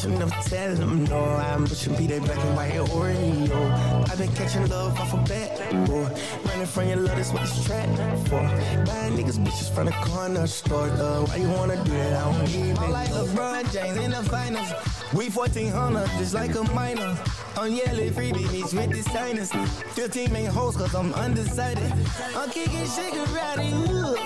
[0.00, 1.24] Fucking every bitch and never tell them no.
[1.24, 4.10] I'm pushing be that black and white Oreo.
[4.10, 6.08] I've been catching love off a bat, boy.
[6.44, 7.88] Running from your love, that's what this track
[8.26, 8.40] for.
[8.86, 11.24] Buying niggas bitches from the corner store, though.
[11.26, 12.22] Why you wanna do that?
[12.22, 14.72] I don't even I'm like LeBron James in the finals.
[15.12, 17.18] We 1400, just like a minor.
[17.56, 19.52] I'm yelling freebie meets with the signers.
[19.94, 21.92] 15 main hoes, cause I'm undecided.
[22.36, 24.16] I'm kicking karate, ooh.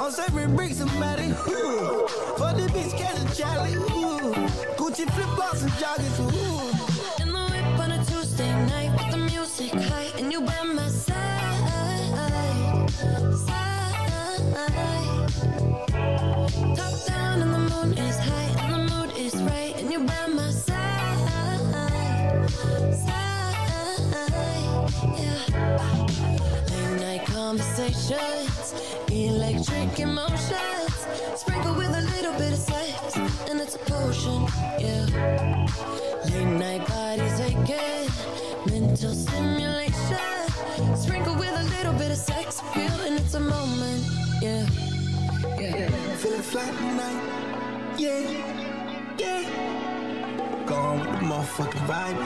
[0.00, 2.06] I'm serving bricks somebody, ooh.
[2.36, 4.32] For the bitch, catch a Charlie, ooh.
[4.76, 7.22] Gucci flip flops and joggers, ooh.
[7.22, 9.11] In the whip on a Tuesday night
[27.52, 28.72] conversations,
[29.10, 33.14] electric emotions, sprinkle with a little bit of sex,
[33.50, 34.46] and it's a potion.
[34.78, 35.04] Yeah.
[36.30, 38.08] Late night bodies aching,
[38.64, 40.96] mental stimulation.
[40.96, 44.02] Sprinkle with a little bit of sex appeal, and it's a moment.
[44.40, 44.66] Yeah.
[45.60, 45.90] Yeah.
[46.22, 48.30] Feeling flat tonight, yeah,
[49.18, 50.64] yeah.
[50.64, 52.18] Gone with the motherfucking vibe,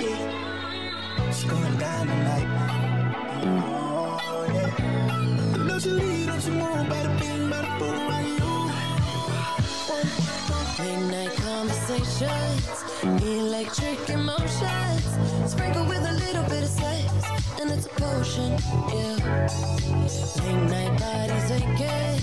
[0.00, 1.28] yeah.
[1.28, 2.81] It's going down tonight.
[3.42, 3.72] Don't
[11.36, 12.84] conversations,
[13.22, 15.02] electric emotions.
[15.46, 17.10] Sprinkle with a little bit of sex,
[17.60, 18.56] and it's a potion.
[18.88, 19.48] Yeah.
[20.44, 22.20] Late night bodies aching,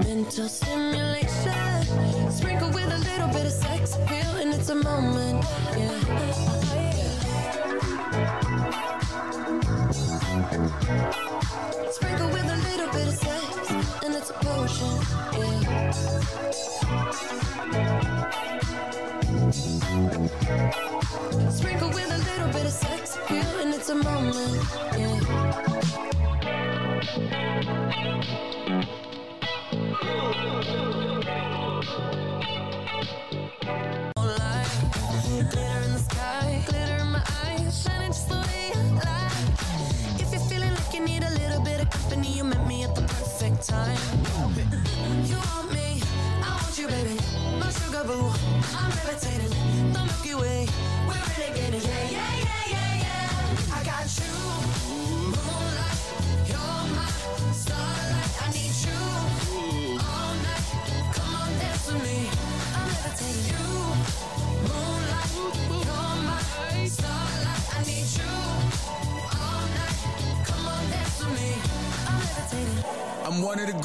[0.00, 1.82] mental stimulation.
[2.32, 5.44] Sprinkle with a little bit of sex appeal, and it's a moment.
[5.76, 6.00] Yeah.
[8.12, 8.45] yeah.
[10.36, 13.70] Sprinkle with a little bit of sex,
[14.04, 15.00] and it's a potion.
[15.32, 15.90] Yeah.
[21.50, 24.62] Sprinkle with a little bit of sex and it's a moment.
[24.98, 25.56] Yeah.
[48.08, 49.65] I'm levitating.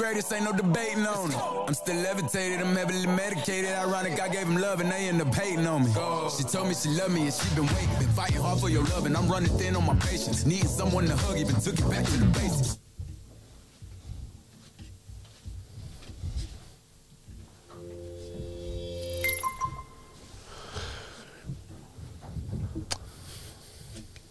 [0.02, 1.38] Greatest, ain't no debating on it.
[1.68, 3.70] I'm still levitated, I'm heavily medicated.
[3.70, 5.92] Ironic, I gave him love and they end up hating on me.
[6.36, 8.00] She told me she loved me and she been waiting.
[8.00, 10.44] Been fighting hard for your love and I'm running thin on my patience.
[10.44, 12.78] Needing someone to hug, even took it back to the basics.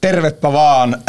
[0.00, 1.02] Tervepä vaan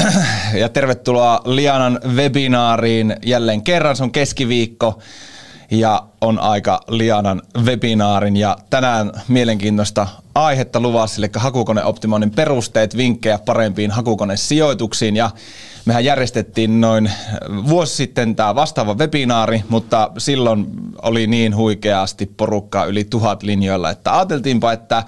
[0.58, 3.96] ja tervetuloa Lianan webinaariin jälleen kerran.
[3.96, 5.00] Se on keskiviikko
[5.72, 13.92] ja on aika Lianan webinaarin ja tänään mielenkiintoista aihetta luvassa, eli hakukoneoptimoinnin perusteet, vinkkejä parempiin
[13.92, 15.30] hakukonesijoituksiin ja
[15.86, 17.12] mehän järjestettiin noin
[17.70, 20.68] vuosi sitten tämä vastaava webinaari, mutta silloin
[21.02, 25.04] oli niin huikeasti porukkaa yli tuhat linjoilla, että ajateltiinpa, että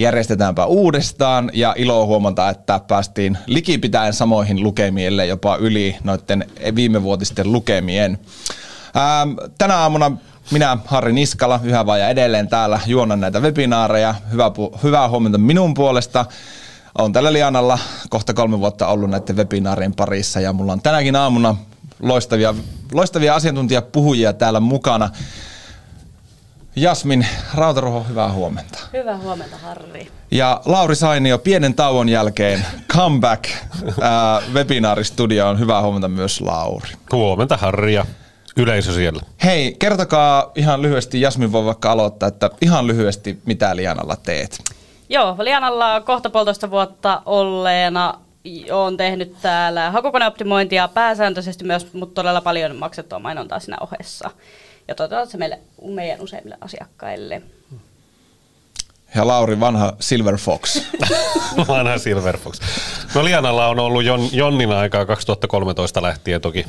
[0.00, 6.44] järjestetäänpä uudestaan ja ilo huomata, että päästiin likipitäen samoihin lukemiin, jopa yli noiden
[6.74, 8.18] viimevuotisten lukemien.
[8.96, 10.16] Ähm, tänä aamuna
[10.50, 14.14] minä, Harri Niskala, yhä ja edelleen täällä juonan näitä webinaareja.
[14.32, 14.50] Hyvä,
[14.82, 16.26] hyvää huomenta minun puolesta.
[16.98, 21.56] Olen tällä Lianalla kohta kolme vuotta ollut näiden webinaarien parissa ja mulla on tänäkin aamuna
[22.02, 22.54] loistavia,
[22.92, 25.10] loistavia asiantuntijapuhujia täällä mukana.
[26.76, 28.78] Jasmin Rautaruho, hyvää huomenta.
[28.92, 30.08] Hyvää huomenta, Harri.
[30.30, 35.58] Ja Lauri Sainio, pienen tauon jälkeen comeback äh, webinaaristudioon.
[35.58, 36.90] Hyvää huomenta myös Lauri.
[37.12, 38.06] Huomenta, Harri ja
[38.56, 39.22] yleisö siellä.
[39.44, 44.58] Hei, kertokaa ihan lyhyesti, Jasmin voi vaikka aloittaa, että ihan lyhyesti, mitä Lianalla teet?
[45.08, 48.14] Joo, Lianalla kohta puolitoista vuotta olleena
[48.72, 54.30] olen tehnyt täällä hakukoneoptimointia pääsääntöisesti myös, mutta todella paljon maksettua mainontaa siinä ohessa
[54.90, 57.42] ja toteutat se meille, meidän useimmille asiakkaille.
[59.14, 60.82] Ja Lauri, vanha Silver Fox.
[61.68, 62.60] vanha Silver Fox.
[63.14, 66.66] No Lianalla on ollut Jon, Jonnin aikaa 2013 lähtien toki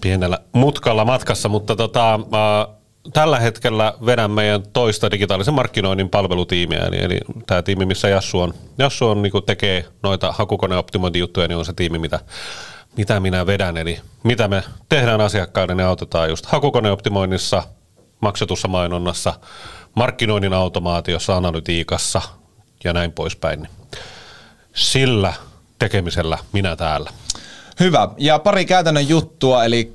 [0.00, 2.74] pienellä mutkalla matkassa, mutta tota, äh,
[3.12, 8.54] tällä hetkellä vedän meidän toista digitaalisen markkinoinnin palvelutiimiä, eli, eli tämä tiimi, missä Jassu on,
[8.78, 12.20] Jassu on niin tekee noita hakukoneoptimointijuttuja, niin on se tiimi, mitä
[12.96, 17.62] mitä minä vedän, eli mitä me tehdään asiakkaille, ne autetaan just hakukoneoptimoinnissa,
[18.20, 19.34] maksetussa mainonnassa,
[19.94, 22.22] markkinoinnin automaatiossa, analytiikassa
[22.84, 23.68] ja näin poispäin.
[24.74, 25.32] Sillä
[25.78, 27.10] tekemisellä minä täällä.
[27.80, 28.08] Hyvä.
[28.16, 29.92] Ja pari käytännön juttua, eli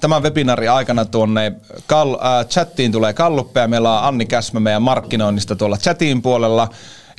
[0.00, 1.52] tämän webinaarin aikana tuonne
[1.86, 3.68] kal- äh, chattiin tulee kalluppeja.
[3.68, 6.68] Meillä on Anni Käsmä meidän markkinoinnista tuolla chatin puolella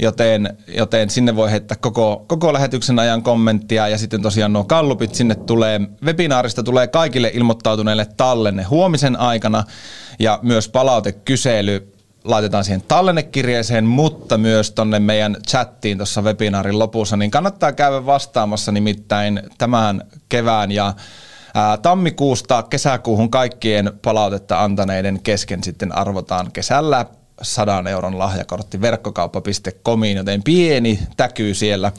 [0.02, 3.88] joten, joten sinne voi heittää koko, koko lähetyksen ajan kommenttia.
[3.88, 9.64] Ja sitten tosiaan nuo kallupit sinne tulee, webinaarista tulee kaikille ilmoittautuneille tallenne huomisen aikana.
[10.20, 11.92] Ja myös palautekysely
[12.24, 18.72] laitetaan siihen tallennekirjeeseen, mutta myös tonne meidän chattiin tuossa webinaarin lopussa, niin kannattaa käydä vastaamassa
[18.72, 20.94] nimittäin tämän kevään ja
[21.82, 27.06] tammikuusta kesäkuuhun kaikkien palautetta antaneiden kesken sitten arvotaan kesällä
[27.42, 31.92] 100 euron lahjakortti verkkokauppa.comiin, joten pieni täkyy siellä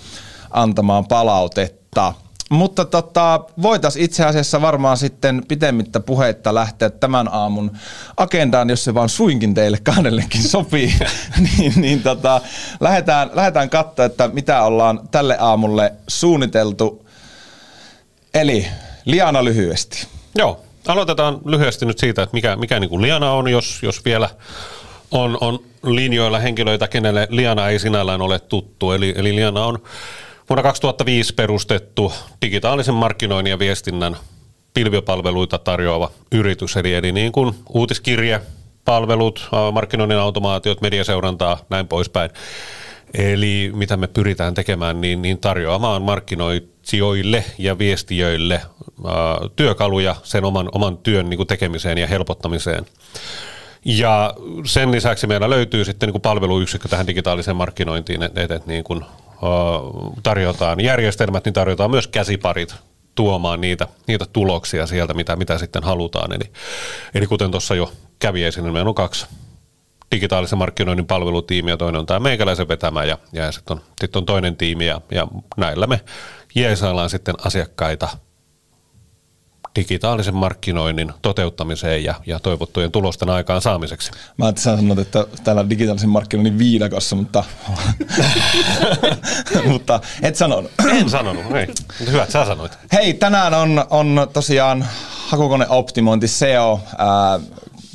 [0.51, 2.15] antamaan palautetta.
[2.51, 7.73] Mutta tota, voitaisiin itse asiassa varmaan sitten pitemmittä puheitta lähteä tämän aamun
[8.17, 10.95] agendaan, jos se vaan suinkin teille kahdellekin sopii.
[11.59, 12.41] niin, niin tota,
[12.81, 17.07] lähdetään, lähdetään katsoa, että mitä ollaan tälle aamulle suunniteltu.
[18.35, 18.67] Eli
[19.05, 20.07] Liana lyhyesti.
[20.35, 24.31] Joo, aloitetaan lyhyesti nyt siitä, että mikä, mikä niin kuin Liana on, jos, jos vielä
[25.11, 28.93] on, on linjoilla henkilöitä, kenelle Liana ei sinällään ole tuttu.
[28.93, 29.79] Eli, eli Liana on
[30.49, 32.13] vuonna 2005 perustettu
[32.43, 34.17] digitaalisen markkinoinnin ja viestinnän
[34.75, 36.77] pilviopalveluita tarjoava yritys.
[36.77, 38.41] Eli, eli niin kuin uutiskirje,
[38.85, 42.31] palvelut, markkinoinnin automaatiot, mediaseurantaa, näin poispäin.
[43.15, 49.15] Eli mitä me pyritään tekemään, niin, niin tarjoamaan markkinoitsijoille ja viestiöille ää,
[49.57, 52.87] työkaluja sen oman, oman työn niin kuin tekemiseen ja helpottamiseen.
[53.89, 54.35] Ja
[54.65, 59.05] sen lisäksi meillä löytyy sitten niin kuin palveluyksikkö tähän digitaaliseen markkinointiin, että, että niin kuin,
[60.23, 62.75] tarjotaan järjestelmät, niin tarjotaan myös käsiparit
[63.15, 66.33] tuomaan niitä, niitä tuloksia sieltä, mitä, mitä sitten halutaan.
[66.33, 66.53] Eli,
[67.15, 69.27] eli kuten tuossa jo kävi esille, niin meillä on kaksi
[70.13, 74.57] digitaalisen markkinoinnin palvelutiimiä, toinen on tämä meikäläisen vetämä ja, ja sitten on, sit on toinen
[74.57, 76.01] tiimi ja, ja näillä me
[76.55, 78.09] jeesaillaan sitten asiakkaita–
[79.77, 84.11] digitaalisen markkinoinnin toteuttamiseen ja, ja toivottujen tulosten aikaan saamiseksi.
[84.37, 87.45] Mä että sä sanot, että täällä digitaalisen markkinoinnin viidakossa, mutta,
[89.73, 90.71] mutta et sanonut.
[90.91, 91.67] En sanonut, ei.
[92.07, 92.79] Hyvä, että sä sanoit.
[92.93, 94.87] Hei, tänään on, on tosiaan
[95.29, 97.41] hakukoneoptimointi SEO ää,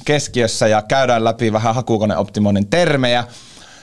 [0.05, 3.23] keskiössä ja käydään läpi vähän hakukoneoptimoinnin termejä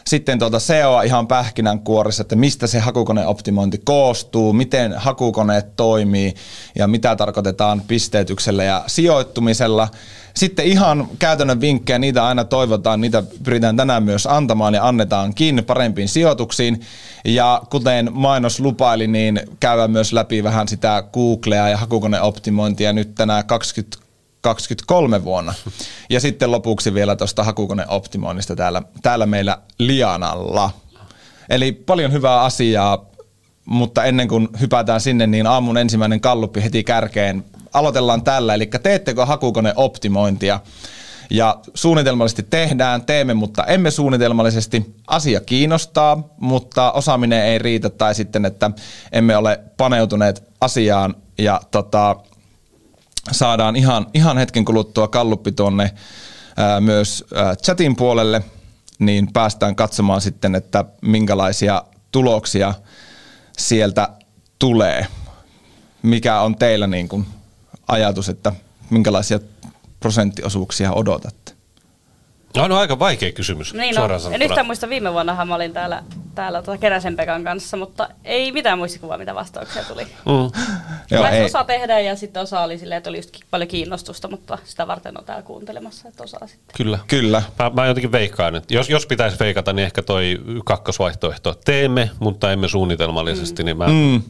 [0.09, 6.35] sitten tuota SEOa ihan pähkinänkuoressa, että mistä se hakukoneoptimointi koostuu, miten hakukoneet toimii
[6.75, 9.89] ja mitä tarkoitetaan pisteytyksellä ja sijoittumisella.
[10.35, 16.09] Sitten ihan käytännön vinkkejä, niitä aina toivotaan, niitä pyritään tänään myös antamaan ja annetaankin parempiin
[16.09, 16.81] sijoituksiin.
[17.25, 23.47] Ja kuten mainos lupaili, niin käydään myös läpi vähän sitä Googlea ja hakukoneoptimointia nyt tänään
[23.47, 24.08] 20
[24.55, 25.55] 2023 vuonna.
[26.11, 30.71] Ja sitten lopuksi vielä tuosta hakukoneoptimoinnista täällä, täällä meillä Lianalla.
[31.51, 33.07] Eli paljon hyvää asiaa,
[33.65, 37.45] mutta ennen kuin hypätään sinne, niin aamun ensimmäinen kalluppi heti kärkeen.
[37.73, 40.61] Aloitellaan tällä, eli teettekö hakukoneoptimointia?
[41.31, 44.95] Ja suunnitelmallisesti tehdään, teemme, mutta emme suunnitelmallisesti.
[45.07, 48.71] Asia kiinnostaa, mutta osaaminen ei riitä tai sitten, että
[49.13, 52.17] emme ole paneutuneet asiaan ja tota,
[53.33, 55.91] saadaan ihan, ihan hetken kuluttua kalluppi tuonne
[56.57, 58.43] ää, myös ää, chatin puolelle,
[58.99, 61.83] niin päästään katsomaan sitten, että minkälaisia
[62.13, 62.75] tuloksia
[63.59, 64.09] sieltä
[64.59, 65.07] tulee.
[66.03, 67.27] Mikä on teillä niin kuin
[67.89, 68.53] ajatus, että
[68.91, 69.41] minkälaisia
[70.01, 71.38] prosenttiosuuksia odotatte?
[72.57, 74.45] No, no aika vaikea kysymys, Niin suoraan no, en sanottuna.
[74.45, 76.03] yhtään muista viime vuonnahan mä olin täällä,
[76.35, 80.03] täällä tota Keräsen Pekan kanssa, mutta ei mitään muistikuvaa, mitä vastauksia tuli.
[80.05, 80.63] Mm.
[81.11, 81.45] Joo, ei.
[81.45, 85.19] osa tehdä ja sitten osa oli silleen, että oli just paljon kiinnostusta, mutta sitä varten
[85.19, 86.77] on täällä kuuntelemassa, että osaa sitten.
[86.77, 86.99] Kyllä.
[87.07, 87.43] Kyllä.
[87.59, 92.53] Mä, mä jotenkin veikkaan, että jos, jos pitäisi veikata, niin ehkä toi kakkosvaihtoehto teemme, mutta
[92.53, 93.67] emme suunnitelmallisesti, mm.
[93.67, 94.23] niin mä, mm.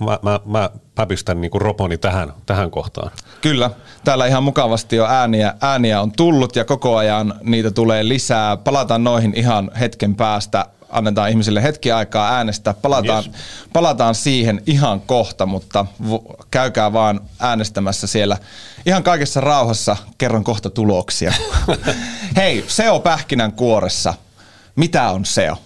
[0.00, 3.10] Mä, mä, mä, mä pistän niinku roponi tähän, tähän kohtaan.
[3.40, 3.70] Kyllä.
[4.04, 8.56] Täällä ihan mukavasti jo ääniä, ääniä on tullut ja koko ajan niitä tulee lisää.
[8.56, 10.66] Palataan noihin ihan hetken päästä.
[10.90, 12.74] Annetaan ihmisille hetki aikaa äänestää.
[12.74, 13.36] Palataan, Yes.
[13.72, 15.86] palataan siihen ihan kohta, mutta
[16.50, 18.36] käykää vaan äänestämässä siellä
[18.86, 19.96] ihan kaikessa rauhassa.
[20.18, 21.32] Kerron kohta tuloksia.
[22.36, 24.14] Hei, SEO pähkinän kuoressa.
[24.76, 25.56] Mitä on SEO?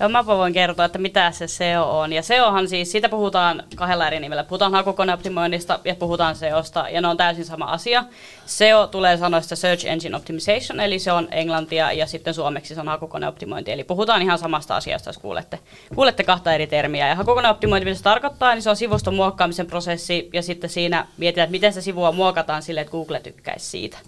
[0.00, 2.12] Ja mäpä voin kertoa, että mitä se SEO on.
[2.12, 4.44] Ja SEOhan siis, siitä puhutaan kahdella eri nimellä.
[4.44, 8.04] Puhutaan hakukoneoptimoinnista ja puhutaan SEOsta, ja ne on täysin sama asia.
[8.46, 12.88] SEO tulee sanoista Search Engine Optimization, eli se on englantia, ja sitten suomeksi se on
[12.88, 13.72] hakukoneoptimointi.
[13.72, 15.58] Eli puhutaan ihan samasta asiasta, jos kuulette,
[15.94, 17.08] kuulette kahta eri termiä.
[17.08, 21.44] Ja hakukoneoptimointi, mitä se tarkoittaa, niin se on sivuston muokkaamisen prosessi, ja sitten siinä mietitään,
[21.44, 23.98] että miten se sivua muokataan sille, että Google tykkäisi siitä.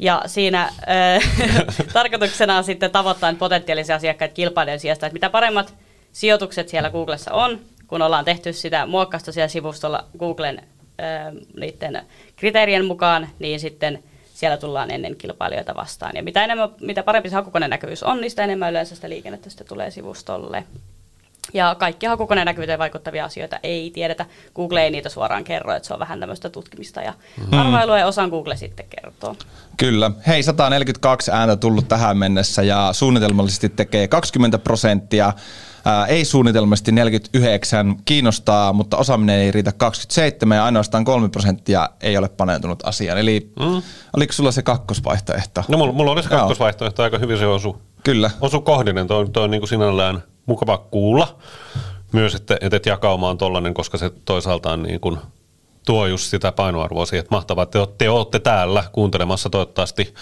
[0.00, 0.72] Ja siinä
[1.92, 5.74] tarkoituksena on sitten tavoittaa potentiaalisia asiakkaita kilpailijoiden sijasta, että mitä paremmat
[6.12, 10.62] sijoitukset siellä Googlessa on, kun ollaan tehty sitä muokkausta siellä sivustolla Googlen
[11.56, 12.02] niiden
[12.36, 14.02] kriteerien mukaan, niin sitten
[14.34, 16.12] siellä tullaan ennen kilpailijoita vastaan.
[16.16, 19.66] Ja mitä, enemmän, mitä parempi se hakukonenäkyvyys on, niin sitä enemmän yleensä sitä liikennettä sitten
[19.66, 20.64] tulee sivustolle.
[21.54, 24.26] Ja kaikki hakukonenäkyvyyteen vaikuttavia asioita ei tiedetä.
[24.54, 27.14] Google ei niitä suoraan kerro, että se on vähän tämmöistä tutkimista ja
[27.52, 29.36] arvailua, ja osan Google sitten kertoo.
[29.76, 30.10] Kyllä.
[30.26, 35.32] Hei, 142 ääntä tullut tähän mennessä ja suunnitelmallisesti tekee 20 prosenttia.
[35.84, 42.16] Ää, ei suunnitelmallisesti 49 kiinnostaa, mutta osaaminen ei riitä 27 ja ainoastaan 3 prosenttia ei
[42.16, 43.18] ole paneutunut asiaan.
[43.18, 43.82] Eli mm.
[44.16, 45.64] oliko sulla se kakkosvaihtoehto?
[45.68, 46.38] No mulla, mulla oli se Joo.
[46.38, 47.82] kakkosvaihtoehto aika hyvin se osu.
[48.04, 48.30] Kyllä.
[48.40, 51.38] Osu kohdinen, toi, toi on niin kuin sinällään mukava kuulla.
[52.12, 55.18] Myös, että, että et jakauma on tollainen, koska se toisaalta on niin kuin
[55.86, 60.14] tuo just sitä painoarvoa siihen, että mahtavaa, että te olette täällä kuuntelemassa toivottavasti.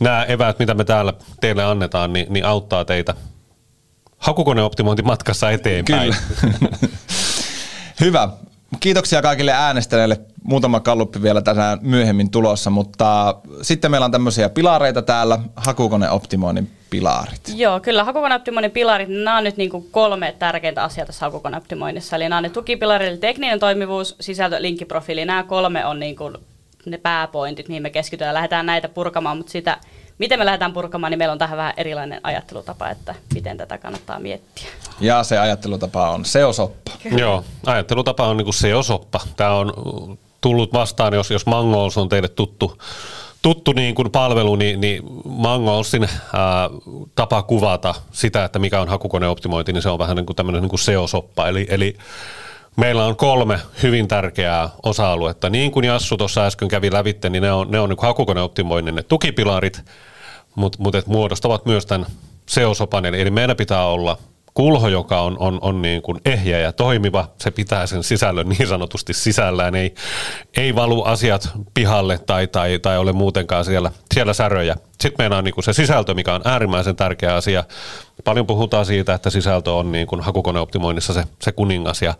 [0.00, 3.14] Nämä eväät, mitä me täällä teille annetaan, niin, niin auttaa teitä
[4.18, 6.14] hakukoneoptimointi matkassa eteenpäin.
[6.40, 6.56] Kyllä.
[8.00, 8.28] Hyvä.
[8.80, 10.20] Kiitoksia kaikille äänestäneille.
[10.42, 17.40] Muutama kalluppi vielä tänään myöhemmin tulossa, mutta sitten meillä on tämmöisiä pilareita täällä, hakukoneoptimoinnin pilarit.
[17.54, 22.16] Joo, kyllä hakukoneoptimoinnin pilarit, niin nämä on nyt niin kuin kolme tärkeintä asiaa tässä hakukoneoptimoinnissa.
[22.16, 25.24] Eli nämä on ne tukipilarit, eli tekninen toimivuus, sisältö, linkkiprofiili.
[25.24, 26.36] Nämä kolme on niin kuin
[26.86, 28.34] ne pääpointit, mihin me keskitytään.
[28.34, 29.78] Lähdetään näitä purkamaan, mutta sitä,
[30.18, 34.18] miten me lähdetään purkamaan, niin meillä on tähän vähän erilainen ajattelutapa, että miten tätä kannattaa
[34.18, 34.68] miettiä.
[35.00, 36.90] Ja se ajattelutapa on seosoppa.
[37.16, 39.20] Joo, ajattelutapa on niin kuin SEO-soppa.
[39.36, 39.72] Tämä on
[40.40, 42.78] tullut vastaan, jos, jos Mangos on teille tuttu,
[43.44, 46.70] tuttu niin kuin palvelu, niin, niin Mangolsin ää,
[47.14, 50.70] tapa kuvata sitä, että mikä on hakukoneoptimointi, niin se on vähän niin kuin tämmöinen niin
[50.70, 51.48] kuin SEO-soppa.
[51.48, 51.96] Eli, eli
[52.76, 55.50] meillä on kolme hyvin tärkeää osa-aluetta.
[55.50, 58.94] Niin kuin Jassu tuossa äsken kävi lävitte, niin ne on, ne on niin kuin hakukoneoptimoinnin
[58.94, 59.84] ne tukipilarit,
[60.54, 62.06] mutta mut muodostavat myös tämän
[62.46, 63.06] SEO-sopan.
[63.06, 64.18] Eli, eli pitää olla
[64.54, 67.28] kulho, joka on, on, on niin kuin ehjä ja toimiva.
[67.38, 69.74] Se pitää sen sisällön niin sanotusti sisällään.
[69.74, 69.94] Ei,
[70.56, 74.76] ei valu asiat pihalle tai, tai, tai ole muutenkaan siellä, siellä säröjä.
[75.00, 77.64] Sitten meillä on niin kuin se sisältö, mikä on äärimmäisen tärkeä asia.
[78.24, 82.14] Paljon puhutaan siitä, että sisältö on niin kuin hakukoneoptimoinnissa se, se kuningas ja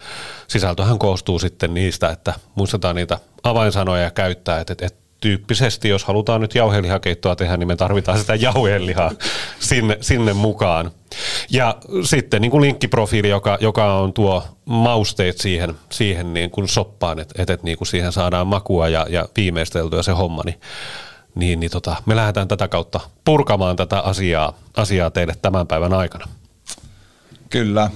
[0.49, 6.55] sisältöhän koostuu sitten niistä, että muistetaan niitä avainsanoja käyttää, että, että, tyyppisesti, jos halutaan nyt
[6.55, 9.11] jauhelihakeittoa tehdä, niin me tarvitaan sitä jauhelihaa
[9.71, 10.91] sinne, sinne mukaan.
[11.51, 17.19] Ja sitten niin kuin linkkiprofiili, joka, joka on tuo mausteet siihen, siihen niin kuin soppaan,
[17.19, 20.61] että et, et niin kuin siihen saadaan makua ja, ja viimeisteltyä se homma, niin,
[21.35, 26.29] niin, niin tota, me lähdetään tätä kautta purkamaan tätä asiaa, asiaa teille tämän päivän aikana.
[27.51, 27.91] Kyllä.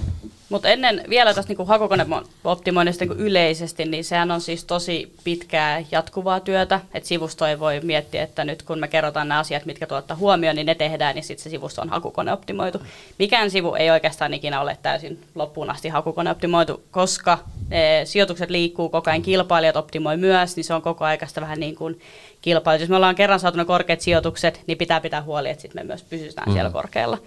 [0.49, 6.39] Mutta ennen vielä tästä niin hakukoneoptimoinnista niin yleisesti, niin sehän on siis tosi pitkää jatkuvaa
[6.39, 6.81] työtä.
[6.93, 10.55] Että sivusto ei voi miettiä, että nyt kun me kerrotaan nämä asiat, mitkä tuottaa huomioon,
[10.55, 12.81] niin ne tehdään, niin sitten se sivusto on hakukoneoptimoitu.
[13.19, 17.37] Mikään sivu ei oikeastaan ikinä ole täysin loppuun asti hakukoneoptimoitu, koska
[17.71, 21.75] e, sijoitukset liikkuu koko ajan, kilpailijat optimoi myös, niin se on koko aikaista vähän niin
[21.75, 21.99] kuin
[22.41, 22.81] kilpailu.
[22.81, 25.87] Jos me ollaan kerran saatu ne korkeat sijoitukset, niin pitää pitää huoli, että sitten me
[25.87, 26.53] myös pysytään mm.
[26.53, 27.17] siellä korkealla.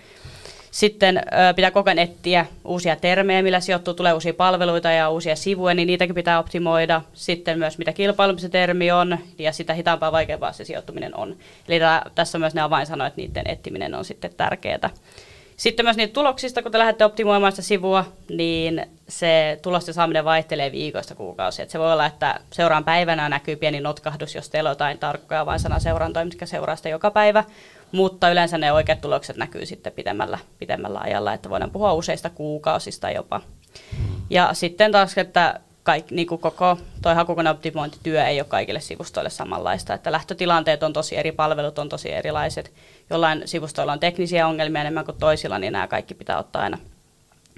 [0.72, 1.22] Sitten
[1.56, 5.86] pitää koko ajan etsiä uusia termejä, millä sijoittuu, tulee uusia palveluita ja uusia sivuja, niin
[5.86, 7.02] niitäkin pitää optimoida.
[7.12, 11.36] Sitten myös mitä kilpailumisen termi on ja sitä hitaampaa vaikeampaa se sijoittuminen on.
[11.68, 11.80] Eli
[12.14, 14.90] tässä on myös ne avainsanoja, että niiden etsiminen on sitten tärkeää.
[15.56, 20.72] Sitten myös niitä tuloksista, kun te lähdette optimoimaan sitä sivua, niin se tulosten saaminen vaihtelee
[20.72, 21.68] viikoista kuukausia.
[21.68, 25.60] se voi olla, että seuraan päivänä näkyy pieni notkahdus, jos teillä on jotain tarkkoja vain
[25.78, 27.44] seurantoja, mitkä seuraa sitä joka päivä.
[27.92, 33.10] Mutta yleensä ne oikeat tulokset näkyy sitten pidemmällä, pidemmällä ajalla, että voidaan puhua useista kuukausista
[33.10, 33.40] jopa.
[34.30, 39.94] Ja sitten taas, että kaik, niin kuin koko tuo hakukoneoptimointityö ei ole kaikille sivustoille samanlaista,
[39.94, 42.72] että lähtötilanteet on tosi eri, palvelut on tosi erilaiset.
[43.10, 46.78] Jollain sivustoilla on teknisiä ongelmia enemmän kuin toisilla, niin nämä kaikki pitää ottaa aina,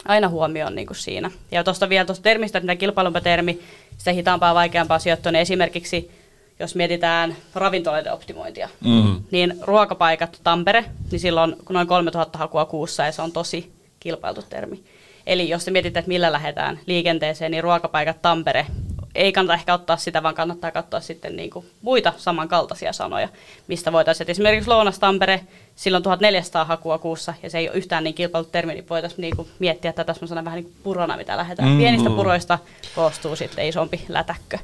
[0.04, 1.30] aina huomioon niin kuin siinä.
[1.50, 3.60] Ja tuosta vielä tuosta termistä, että kilpailumpa termi,
[3.98, 6.10] sitä hitaampaa, vaikeampaa sijoittua, niin esimerkiksi
[6.58, 9.22] jos mietitään ravintoloiden optimointia, mm.
[9.30, 14.84] niin ruokapaikat Tampere, niin silloin noin 3000 hakua kuussa ja se on tosi kilpailtu termi.
[15.26, 18.66] Eli jos te mietitte, että millä lähdetään liikenteeseen, niin ruokapaikat Tampere
[19.14, 23.28] ei kannata ehkä ottaa sitä, vaan kannattaa katsoa sitten niin kuin muita samankaltaisia sanoja,
[23.68, 24.30] mistä voitaisiin.
[24.30, 25.40] Esimerkiksi Lounas Tampere,
[25.76, 29.36] silloin 1400 hakua kuussa, ja se ei ole yhtään niin kilpailut termi, niin voitaisiin niin
[29.36, 31.68] kuin miettiä tätä semmoisena vähän niin kuin purona, mitä lähdetään.
[31.68, 32.58] Mm, Pienistä puroista
[32.94, 34.58] koostuu sitten isompi lätäkkö.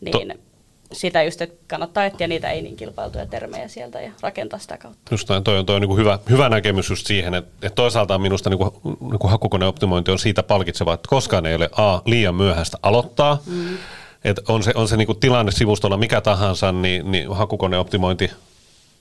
[0.00, 0.40] Niin,
[0.92, 5.00] sitä just, että kannattaa etsiä niitä ei niin kilpailtuja termejä sieltä ja rakentaa sitä kautta.
[5.10, 8.18] Just toi, toi on, toi on niin hyvä, hyvä näkemys just siihen, että, että toisaalta
[8.18, 12.34] minusta niin kuin, niin kuin hakukoneoptimointi on siitä palkitseva, että koskaan ei ole A, liian
[12.34, 13.78] myöhäistä aloittaa, mm.
[14.24, 18.30] että on se, on se niin kuin tilanne sivustolla mikä tahansa, niin, niin hakukoneoptimointi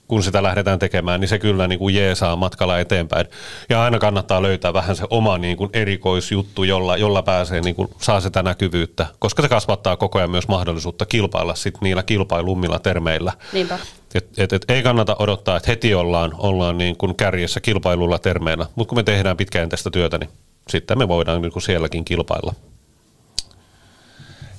[0.10, 3.26] kun sitä lähdetään tekemään, niin se kyllä niin kuin jeesaa matkalla eteenpäin.
[3.70, 7.90] Ja aina kannattaa löytää vähän se oma niin kuin erikoisjuttu, jolla, jolla pääsee, niin kuin,
[8.02, 13.34] saa sitä näkyvyyttä, koska se kasvattaa koko ajan myös mahdollisuutta kilpailla sit niillä kilpailummilla termeillä.
[13.54, 13.80] Niinpä.
[14.16, 18.66] Et, et, et ei kannata odottaa, että heti ollaan, ollaan niin kuin kärjessä kilpailulla termeillä,
[18.76, 20.30] mutta kun me tehdään pitkäjänteistä työtä, niin
[20.70, 22.54] sitten me voidaan niin kuin sielläkin kilpailla.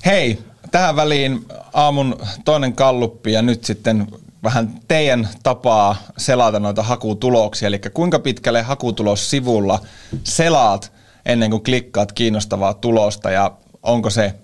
[0.07, 0.39] Hei,
[0.71, 4.07] tähän väliin aamun toinen kalluppi ja nyt sitten
[4.43, 9.79] vähän teidän tapaa selata noita hakutuloksia, eli kuinka pitkälle hakutulossivulla
[10.25, 10.93] selaat
[11.27, 13.31] ennen kuin klikkaat kiinnostavaa tulosta?
[13.31, 14.35] Ja onko se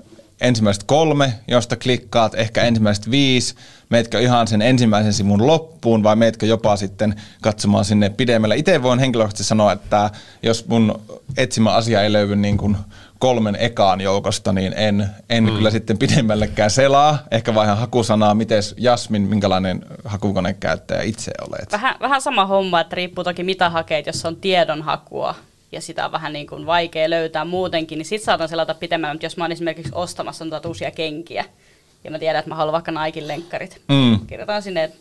[0.40, 3.54] ensimmäiset kolme, josta klikkaat, ehkä ensimmäiset viisi,
[3.90, 8.56] meetkö ihan sen ensimmäisen sivun loppuun vai meetkö jopa sitten katsomaan sinne pidemmälle.
[8.56, 10.10] Itse voin henkilökohtaisesti sanoa, että
[10.42, 11.00] jos mun
[11.36, 12.76] etsimä asia ei löydy niin kuin
[13.18, 15.56] kolmen ekaan joukosta, niin en, en mm.
[15.56, 17.18] kyllä sitten pidemmällekään selaa.
[17.30, 18.34] Ehkä vaihan hakusanaa.
[18.34, 21.72] Mites Jasmin, minkälainen hakukoneen käyttäjä itse olet?
[21.72, 25.34] Vähän, vähän sama homma, että riippuu toki mitä hakeet, jos on tiedonhakua
[25.72, 29.26] ja sitä on vähän niin kuin vaikea löytää muutenkin, niin sitten saatan selata pitemmän, mutta
[29.26, 31.44] jos mä oon esimerkiksi ostamassa noita uusia kenkiä,
[32.04, 34.26] ja mä tiedän, että mä haluan vaikka Nike-lenkkarit, mm.
[34.26, 34.92] kirjoitan sinne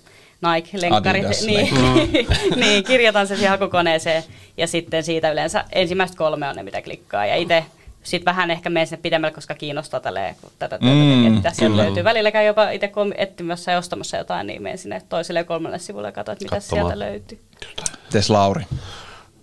[0.41, 2.25] Nike-lenkkarit, niin, mm.
[2.61, 4.23] niin, kirjoitan se siihen hakukoneeseen,
[4.57, 7.65] ja sitten siitä yleensä ensimmäiset kolme on ne, mitä klikkaa, ja itse
[8.05, 11.77] sitten vähän ehkä menen sinne pidemmälle, koska kiinnostaa tälleen, kun tätä työtä mm, että sieltä
[11.77, 12.03] löytyy.
[12.03, 16.07] Välilläkään jopa itse kun etsimässä ja ostamassa jotain, niin menen sinne toiselle ja kolmelle sivulle
[16.07, 17.39] ja katson, että mitä sieltä löytyy.
[18.11, 18.63] Tes Lauri?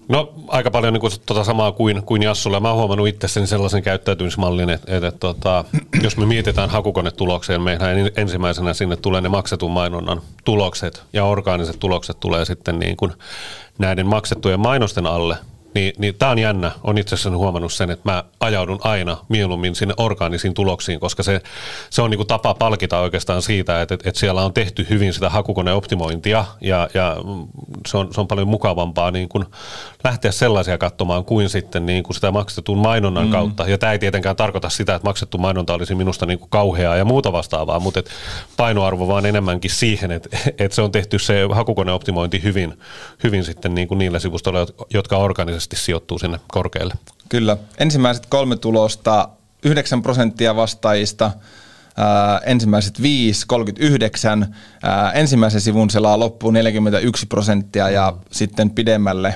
[0.09, 2.61] No aika paljon niin kuin, tota samaa kuin, kuin Jassulla.
[2.61, 5.65] Mä oon huomannut itsessäni sellaisen käyttäytymismallin, että, että, että tota,
[6.05, 12.21] jos me mietitään hakukonetulokseen, meidän ensimmäisenä sinne tulee ne maksetun mainonnan tulokset ja orgaaniset tulokset
[12.21, 13.13] tulee sitten niin kuin
[13.79, 15.37] näiden maksettujen mainosten alle–
[15.75, 16.71] niin, niin tämä on jännä.
[16.85, 21.41] On itse asiassa huomannut sen, että mä ajaudun aina mieluummin sinne orgaanisiin tuloksiin, koska se,
[21.91, 25.31] se on niinku tapa palkita oikeastaan siitä, että, että, että siellä on tehty hyvin sitä
[25.31, 27.17] hakukoneoptimointia ja, ja
[27.89, 29.45] se, on, se on paljon mukavampaa niin kuin
[30.05, 33.33] lähteä sellaisia katsomaan kuin sitten niin kuin sitä maksetun mainonnan mm.
[33.33, 33.69] kautta.
[33.69, 37.05] Ja tämä ei tietenkään tarkoita sitä, että maksettu mainonta olisi minusta niin kuin kauheaa ja
[37.05, 38.11] muuta vastaavaa, mutta et
[38.57, 42.79] painoarvo vaan enemmänkin siihen, että, että se on tehty se hakukoneoptimointi hyvin,
[43.25, 46.95] hyvin sitten niin kuin niillä sivustoilla, jotka organisesti todennäköisesti sijoittuu sinne korkealle.
[47.29, 47.57] Kyllä.
[47.79, 49.29] Ensimmäiset kolme tulosta,
[49.65, 51.31] 9 prosenttia vastaajista,
[51.97, 59.35] ää, ensimmäiset 5, 39, ää, ensimmäisen sivun selaa loppuun 41 prosenttia ja sitten pidemmälle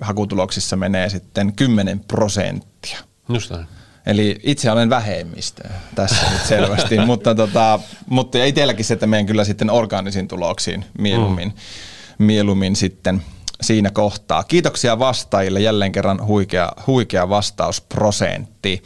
[0.00, 2.98] hakutuloksissa menee sitten 10 prosenttia.
[3.28, 3.66] Just näin.
[4.06, 9.44] Eli itse olen vähemmistö tässä nyt selvästi, mutta, tota, mutta itselläkin se, että menen kyllä
[9.44, 12.24] sitten orgaanisiin tuloksiin mieluummin, mm.
[12.24, 13.22] mieluummin sitten–
[13.62, 14.44] siinä kohtaa.
[14.44, 18.82] Kiitoksia vastaajille, jälleen kerran huikea, huikea vastausprosentti.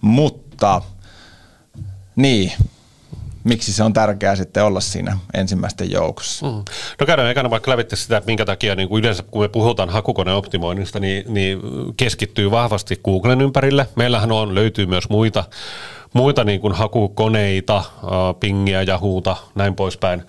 [0.00, 0.82] Mutta
[2.16, 2.52] niin,
[3.44, 6.46] miksi se on tärkeää sitten olla siinä ensimmäisten joukossa?
[6.46, 6.62] Mm.
[7.00, 9.90] No käydään ekana vaikka lävitte sitä, että minkä takia niin kuin yleensä kun me puhutaan
[9.90, 11.60] hakukoneoptimoinnista, niin, niin
[11.96, 13.88] keskittyy vahvasti Googlen ympärille.
[13.96, 15.44] Meillähän on, löytyy myös muita,
[16.12, 17.84] muita niin kuin hakukoneita,
[18.40, 20.22] pingiä, jahuuta, näin poispäin.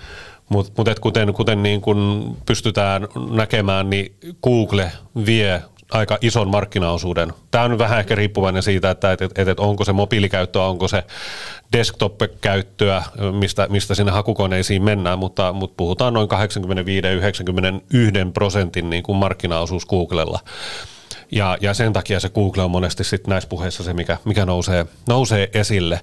[0.50, 4.92] Mutta mut kuten, kuten niin kun pystytään näkemään, niin Google
[5.26, 7.34] vie aika ison markkinaosuuden.
[7.52, 11.04] Tämä on vähän ehkä riippuvainen siitä, että et, et, et onko se mobiilikäyttöä, onko se
[11.74, 13.04] desktop-käyttöä,
[13.40, 16.30] mistä, mistä sinne hakukoneisiin mennään, mutta, mutta puhutaan noin
[18.28, 20.40] 85-91 prosentin niin kuin markkinaosuus Googlella.
[21.32, 24.86] Ja, ja sen takia se Google on monesti sitten näissä puheissa se, mikä, mikä nousee,
[25.08, 26.00] nousee esille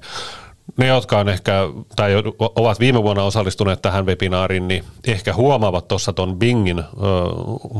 [0.76, 1.52] ne, jotka on ehkä,
[1.96, 6.84] tai ovat viime vuonna osallistuneet tähän webinaariin, niin ehkä huomaavat tuossa tuon Bingin ö,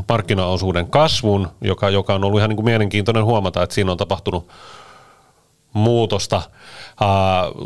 [0.09, 4.47] markkinaosuuden kasvun, joka, joka on ollut ihan niin kuin mielenkiintoinen huomata, että siinä on tapahtunut
[5.73, 6.41] muutosta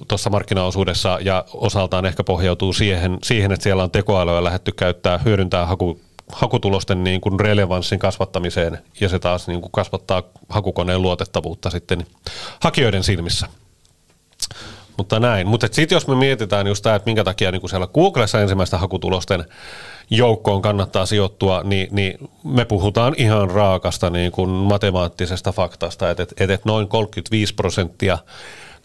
[0.07, 5.65] tuossa markkinaosuudessa ja osaltaan ehkä pohjautuu siihen, siihen että siellä on tekoälyä lähdetty käyttää, hyödyntää
[5.65, 5.99] haku,
[6.31, 12.05] hakutulosten niin kuin relevanssin kasvattamiseen ja se taas niin kuin kasvattaa hakukoneen luotettavuutta sitten
[12.59, 13.47] hakijoiden silmissä.
[14.97, 15.47] Mutta näin.
[15.47, 19.45] Mutta sitten jos me mietitään just tämä, että minkä takia niin siellä Googlessa ensimmäistä hakutulosten
[20.09, 26.53] joukkoon kannattaa sijoittua, niin, niin me puhutaan ihan raakasta niin kuin matemaattisesta faktasta, että, että,
[26.53, 28.17] että noin 35 prosenttia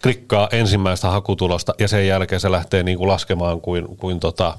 [0.03, 4.59] klikkaa ensimmäistä hakutulosta ja sen jälkeen se lähtee niin kuin laskemaan kuin, kuin tota,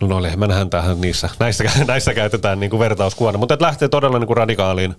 [0.00, 4.36] No lehmän tähän niissä, näissä, näissä käytetään niin kuin vertauskuvana, mutta lähtee todella niin kuin
[4.36, 4.94] radikaaliin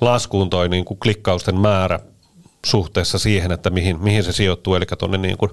[0.00, 2.00] laskuun toi niin kuin klikkausten määrä
[2.66, 5.50] suhteessa siihen, että mihin, mihin se sijoittuu, eli tuonne niin kuin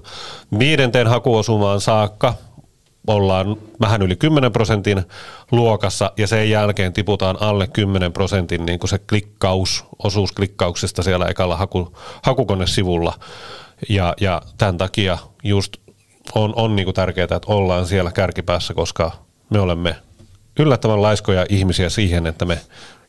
[0.58, 2.34] viidenteen hakuosumaan saakka
[3.06, 5.04] ollaan vähän yli 10 prosentin
[5.52, 11.26] luokassa ja sen jälkeen tiputaan alle 10 prosentin niin kuin se klikkaus, osuus klikkauksesta siellä
[11.26, 13.14] ekalla haku, hakukonesivulla.
[13.88, 15.76] Ja, ja tämän takia just
[16.34, 19.12] on, on niin kuin tärkeää, että ollaan siellä kärkipäässä, koska
[19.50, 19.96] me olemme
[20.58, 22.58] yllättävän laiskoja ihmisiä siihen, että me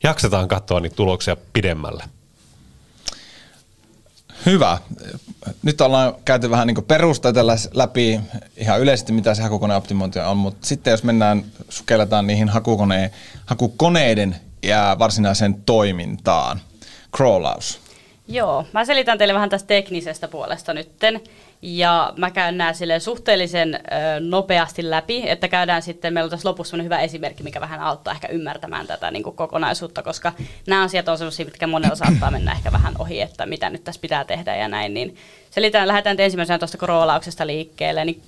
[0.04, 2.04] jaksetaan katsoa niitä tuloksia pidemmälle.
[4.45, 4.78] Hyvä.
[5.63, 8.19] Nyt ollaan käyty vähän niin perusteita läpi
[8.58, 13.12] ihan yleisesti, mitä se hakukoneoptimointi on, mutta sitten jos mennään, sukelletaan niihin hakukone,
[13.45, 16.62] hakukoneiden ja varsinaiseen toimintaan.
[17.15, 17.80] Crawlaus.
[18.28, 21.21] Joo, mä selitän teille vähän tästä teknisestä puolesta nytten.
[21.62, 23.80] Ja mä käyn nämä suhteellisen ö,
[24.19, 28.28] nopeasti läpi, että käydään sitten, meillä on tässä lopussa hyvä esimerkki, mikä vähän auttaa ehkä
[28.28, 30.34] ymmärtämään tätä niin kuin kokonaisuutta, koska
[30.67, 34.02] nämä asiat on sellaisia, mitkä monella saattaa mennä ehkä vähän ohi, että mitä nyt tässä
[34.02, 35.15] pitää tehdä ja näin, niin
[35.50, 38.06] selitän, lähdetään nyt ensimmäisenä tuosta kroolauksesta liikkeelle.
[38.06, 38.22] Niin,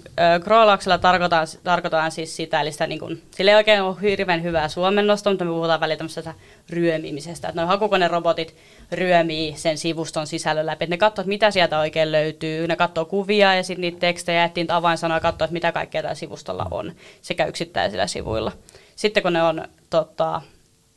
[0.43, 4.67] kroolauksella tarkoitaan, tarkoitaan siis sitä, eli sitä, niin kuin, sillä ei oikein ole hirveän hyvää
[4.67, 6.33] suomennosta, mutta me puhutaan välillä tämmöisestä
[6.69, 7.47] ryömimisestä.
[7.47, 8.55] Että nuo hakukonerobotit
[8.91, 10.83] ryömii sen sivuston sisällön läpi.
[10.83, 12.67] Että ne katsoo, mitä sieltä oikein löytyy.
[12.67, 16.15] Ne katsoo kuvia ja sitten niitä tekstejä, niitä avainsanoja ja katsoo, että mitä kaikkea tällä
[16.15, 18.51] sivustolla on sekä yksittäisillä sivuilla.
[18.95, 20.41] Sitten kun ne on tota,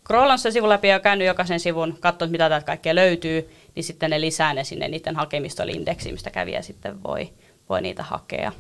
[0.01, 4.11] scrollannut sen sivun läpi ja käynyt jokaisen sivun, katsonut mitä täältä kaikkea löytyy, niin sitten
[4.11, 7.33] ne lisää ne sinne niiden hakemistoindeksiin, mistä kävijä sitten voi,
[7.69, 8.53] voi niitä hakea.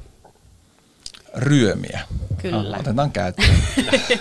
[1.36, 2.00] Ryömiä.
[2.42, 2.76] Kyllä.
[2.76, 3.56] Ah, otetaan käyttöön.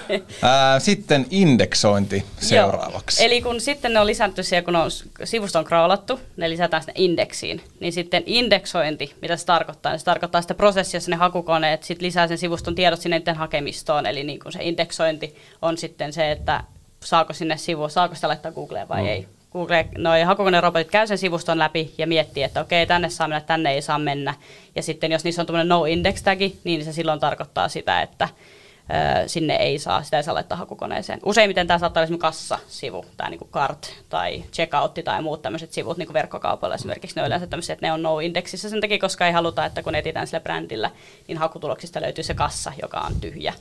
[0.80, 3.24] sitten indeksointi seuraavaksi.
[3.24, 3.28] Joo.
[3.28, 4.92] Eli kun sitten ne on lisätty siellä, kun on
[5.24, 10.06] sivusto on crawlattu, ne lisätään sinne indeksiin, niin sitten indeksointi, mitä se tarkoittaa, niin se
[10.06, 14.54] tarkoittaa sitä prosessia, ne hakukoneet sit lisää sen sivuston tiedot sinne hakemistoon, eli niin kuin
[14.54, 16.64] se indeksointi on sitten se, että
[17.04, 19.08] saako sinne sivu, saako sitä laittaa Googleen vai no.
[19.08, 19.28] ei.
[19.54, 23.72] Google, noi hakukonerobotit käy sen sivuston läpi ja miettii, että okei, tänne saa mennä, tänne
[23.72, 24.34] ei saa mennä.
[24.76, 28.30] Ja sitten jos niissä on tämmöinen no index tagi, niin se silloin tarkoittaa sitä, että
[28.30, 31.20] ö, sinne ei saa, sitä ei saa laittaa hakukoneeseen.
[31.26, 35.98] Useimmiten tämä saattaa olla esimerkiksi kassasivu, tai niin cart tai checkout tai muut tämmöiset sivut,
[35.98, 39.34] niin verkkokaupalla esimerkiksi, ne on yleensä tämmöiset, että ne on no-indeksissä sen takia, koska ei
[39.34, 40.92] haluta, että kun etsitään sillä brändillä,
[41.28, 43.54] niin hakutuloksista löytyy se kassa, joka on tyhjä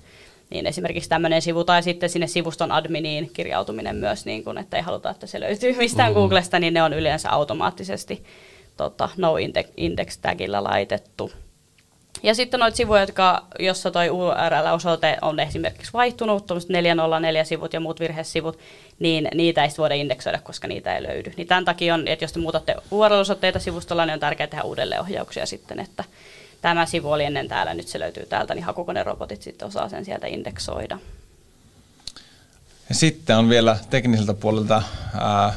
[0.52, 4.82] niin esimerkiksi tämmöinen sivu tai sitten sinne sivuston adminiin kirjautuminen myös, niin kun, että ei
[4.82, 6.14] haluta, että se löytyy mistään mm.
[6.14, 8.24] Googlesta, niin ne on yleensä automaattisesti
[8.76, 9.34] tota, no
[9.76, 11.32] index tagillä laitettu.
[12.22, 18.00] Ja sitten noita sivuja, jotka, jossa toi URL-osoite on esimerkiksi vaihtunut, 404 sivut ja muut
[18.00, 18.58] virhesivut,
[18.98, 21.32] niin niitä ei voida indeksoida, koska niitä ei löydy.
[21.36, 25.46] Niin tämän takia on, että jos te muutatte URL-osoitteita sivustolla, niin on tärkeää tehdä uudelleenohjauksia
[25.46, 26.04] sitten, että
[26.62, 30.26] tämä sivu oli ennen täällä, nyt se löytyy täältä, niin hakukonerobotit sitten osaa sen sieltä
[30.26, 30.98] indeksoida.
[32.92, 34.82] Sitten on vielä tekniseltä puolelta
[35.46, 35.56] äh,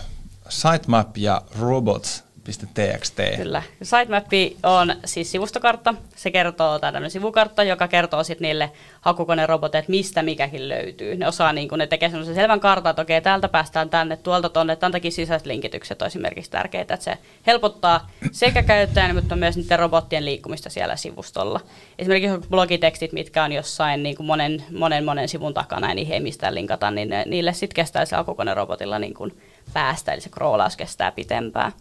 [0.50, 3.20] sitemap ja robots robots.txt.
[3.36, 3.64] Kyllä.
[3.84, 4.26] Sitemap
[4.64, 5.94] on siis sivustokartta.
[6.16, 11.16] Se kertoo, tai tämmöinen sivukartta, joka kertoo sitten niille hakukoneroboteille, että mistä mikäkin löytyy.
[11.16, 14.50] Ne osaa, niin kun ne tekee semmoisen selvän kartan, että okei, täältä päästään tänne, tuolta
[14.50, 14.76] tonne.
[14.76, 19.80] Tämän takia sisäiset linkitykset on esimerkiksi tärkeitä, että se helpottaa sekä käyttäjän, mutta myös niiden
[19.80, 21.60] robottien liikkumista siellä sivustolla.
[22.00, 26.20] Esimerkiksi blogitekstit, mitkä on jossain niin kuin monen, monen, monen sivun takana, ja niihin ei
[26.20, 29.38] mistään linkata, niin ne, niille sitten kestää se hakukonerobotilla niin kuin
[29.74, 31.72] päästä, eli se crawlaus kestää pitempään.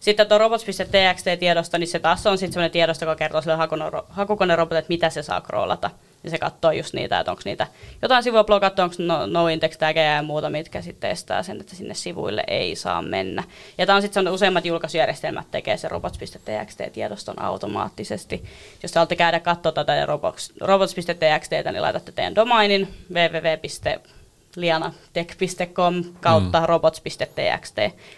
[0.00, 3.56] Sitten tuo robots.txt-tiedosto, niin se taas on sitten sellainen tiedosto, joka kertoo sille
[4.08, 5.90] hakukonerobotille, että mitä se saa crawlata.
[6.24, 7.66] Ja se katsoo just niitä, että onko niitä
[8.02, 9.78] jotain sivua blokattu, onko no, no index
[10.16, 13.44] ja muuta, mitkä sitten estää sen, että sinne sivuille ei saa mennä.
[13.78, 18.44] Ja tämä on sitten useimmat julkaisujärjestelmät tekee se robots.txt-tiedoston automaattisesti.
[18.82, 20.06] Jos haluatte käydä katsoa tätä
[20.60, 24.19] robots.txt, niin laitatte teidän domainin www
[24.56, 26.66] lianatech.com kautta mm.
[26.66, 27.76] robots.txt.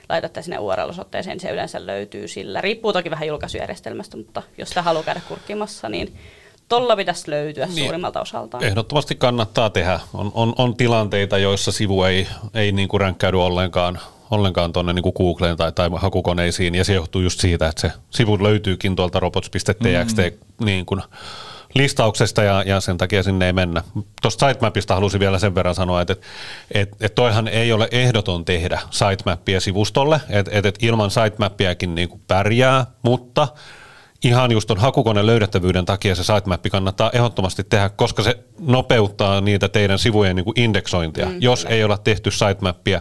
[0.09, 2.61] Laitatte sinne URL-osoitteeseen, niin se yleensä löytyy sillä.
[2.61, 6.15] Riippuu toki vähän julkaisujärjestelmästä, mutta jos sitä haluaa käydä kurkkimassa, niin
[6.69, 8.65] tolla pitäisi löytyä niin, suurimmalta osaltaan.
[8.65, 10.01] Ehdottomasti kannattaa tehdä.
[10.15, 13.99] On, on, on tilanteita, joissa sivu ei, ei niinku ränkkäydy ollenkaan
[14.31, 18.43] ollenkaan tuonne niin Googleen tai, tai hakukoneisiin, ja se johtuu just siitä, että se sivu
[18.43, 20.65] löytyykin tuolta robots.txt mm.
[20.65, 21.03] niin kuin,
[21.75, 23.83] listauksesta ja, ja sen takia sinne ei mennä.
[24.23, 26.17] Tuosta sitemapista halusin vielä sen verran sanoa, että
[26.73, 32.09] et, et toihan ei ole ehdoton tehdä sitemappia sivustolle, että et, et ilman sitemappiakin niin
[32.09, 33.49] kuin pärjää, mutta
[34.25, 39.69] ihan just ton hakukoneen löydettävyyden takia se sitemappi kannattaa ehdottomasti tehdä, koska se nopeuttaa niitä
[39.69, 41.27] teidän sivujen niin kuin indeksointia.
[41.27, 41.75] Mm, Jos kyllä.
[41.77, 43.01] ei olla tehty sitemappia,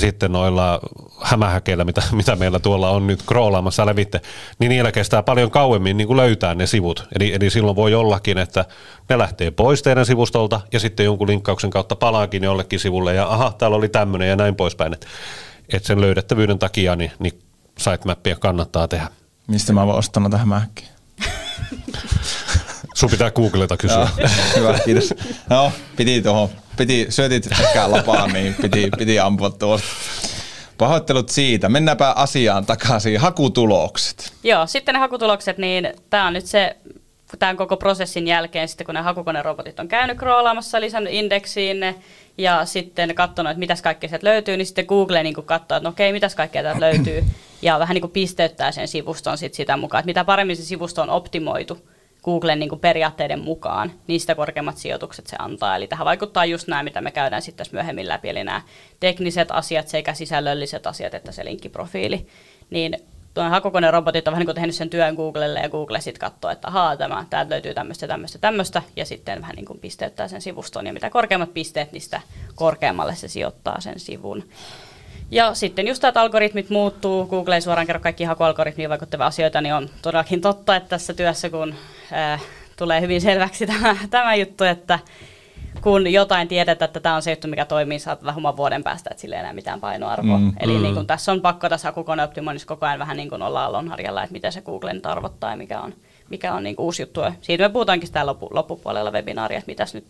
[0.00, 0.80] sitten noilla
[1.20, 4.20] hämähäkeillä, mitä, mitä meillä tuolla on nyt kroolaamassa lävitte,
[4.58, 7.08] niin niillä kestää paljon kauemmin niin kuin löytää ne sivut.
[7.14, 8.64] Eli, eli silloin voi ollakin, että
[9.08, 13.52] ne lähtee pois teidän sivustolta ja sitten jonkun linkkauksen kautta palaakin jollekin sivulle ja aha,
[13.58, 14.92] täällä oli tämmöinen ja näin poispäin.
[14.92, 15.06] Että
[15.72, 17.40] et sen löydettävyyden takia niin, niin
[17.78, 19.08] sitemappia kannattaa tehdä.
[19.46, 20.88] Mistä mä voin ostaa noita hämähäkkiä?
[22.94, 24.08] Sun pitää Googleta kysyä.
[24.18, 25.14] Joo, hyvä, kiitos.
[25.50, 29.88] No, piti tuohon, piti, syötit äkkää lapaan, niin piti, piti ampua tuosta.
[30.78, 31.68] Pahoittelut siitä.
[31.68, 33.20] Mennäänpä asiaan takaisin.
[33.20, 34.32] Hakutulokset.
[34.42, 36.76] Joo, sitten ne hakutulokset, niin tämä on nyt se,
[37.38, 41.94] tämän koko prosessin jälkeen, sitten kun ne hakukonerobotit on käynyt kroolaamassa, lisännyt indeksiin ne,
[42.38, 45.88] ja sitten katsonut, että mitäs kaikkea sieltä löytyy, niin sitten Google niin katsoo, että no
[45.88, 47.24] okei, mitäs kaikkea täältä löytyy,
[47.62, 51.02] ja vähän niin kuin pisteyttää sen sivuston sit sitä mukaan, että mitä paremmin se sivusto
[51.02, 51.88] on optimoitu,
[52.24, 55.76] Googlen niin kuin periaatteiden mukaan, sitä korkeammat sijoitukset se antaa.
[55.76, 58.62] Eli tähän vaikuttaa just nämä, mitä me käydään sitten myöhemmin läpi, eli nämä
[59.00, 62.26] tekniset asiat sekä sisällölliset asiat että se linkkiprofiili.
[62.70, 62.98] Niin
[63.34, 66.68] tuon hakukonerobotit on vähän niin kuin tehnyt sen työn Googlelle ja Google sitten katsoo, että
[66.68, 70.86] ahaa, tämä, täältä löytyy tämmöistä, tämmöistä, tämmöistä ja sitten vähän niin kuin pisteyttää sen sivuston
[70.86, 72.20] ja mitä korkeammat pisteet, niin sitä
[72.54, 74.44] korkeammalle se sijoittaa sen sivun.
[75.30, 79.74] Ja sitten just että algoritmit muuttuu, Google ei suoraan kerro kaikki hakualgoritmiin vaikuttavia asioita, niin
[79.74, 81.74] on todellakin totta, että tässä työssä kun
[82.12, 82.38] ää,
[82.76, 84.98] tulee hyvin selväksi tämä, tämä juttu, että
[85.80, 89.20] kun jotain tiedetään, että tämä on se juttu, mikä toimii, saat vähän vuoden päästä, että
[89.20, 90.38] sillä ei enää mitään painoarvoa.
[90.38, 90.82] Mm, Eli mm.
[90.82, 94.32] Niin kun, tässä on pakko tässä hakukoneoptimoinnissa koko ajan vähän niin kuin olla aallonharjalla, että
[94.32, 95.94] mitä se Google nyt arvottaa ja mikä on
[96.30, 97.20] mikä on niin uusi juttu.
[97.40, 100.04] Siitä me puhutaankin sitä loppu, loppupuolella webinaaria, että mitäs nyt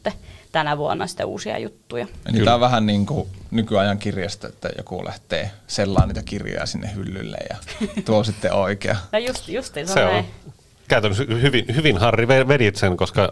[0.53, 2.07] tänä vuonna sitten uusia juttuja.
[2.27, 6.90] Eli tämä on vähän niin kuin nykyajan kirjasto, että joku lähtee sellaan niitä kirjoja sinne
[6.94, 7.57] hyllylle ja
[8.05, 8.96] tuo sitten oikea.
[9.12, 10.24] No just, just se, se on.
[10.88, 13.29] Käytännössä hyvin, hyvin Harri vedit sen, koska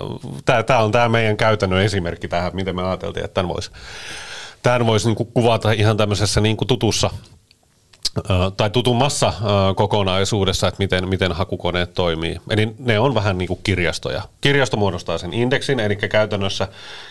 [0.66, 3.71] tämä on tämä meidän käytännön esimerkki tähän, miten me ajateltiin, että tämän voisi
[4.62, 7.11] tämän voisi niin kuvata ihan tämmöisessä niin kuin tutussa
[8.57, 9.33] tai tutummassa
[9.77, 12.37] kokonaisuudessa, että miten, miten hakukoneet toimii.
[12.51, 14.23] Eli ne on vähän niin kuin kirjastoja.
[14.41, 16.69] Kirjasto muodostaa sen indeksin, eli käytännössä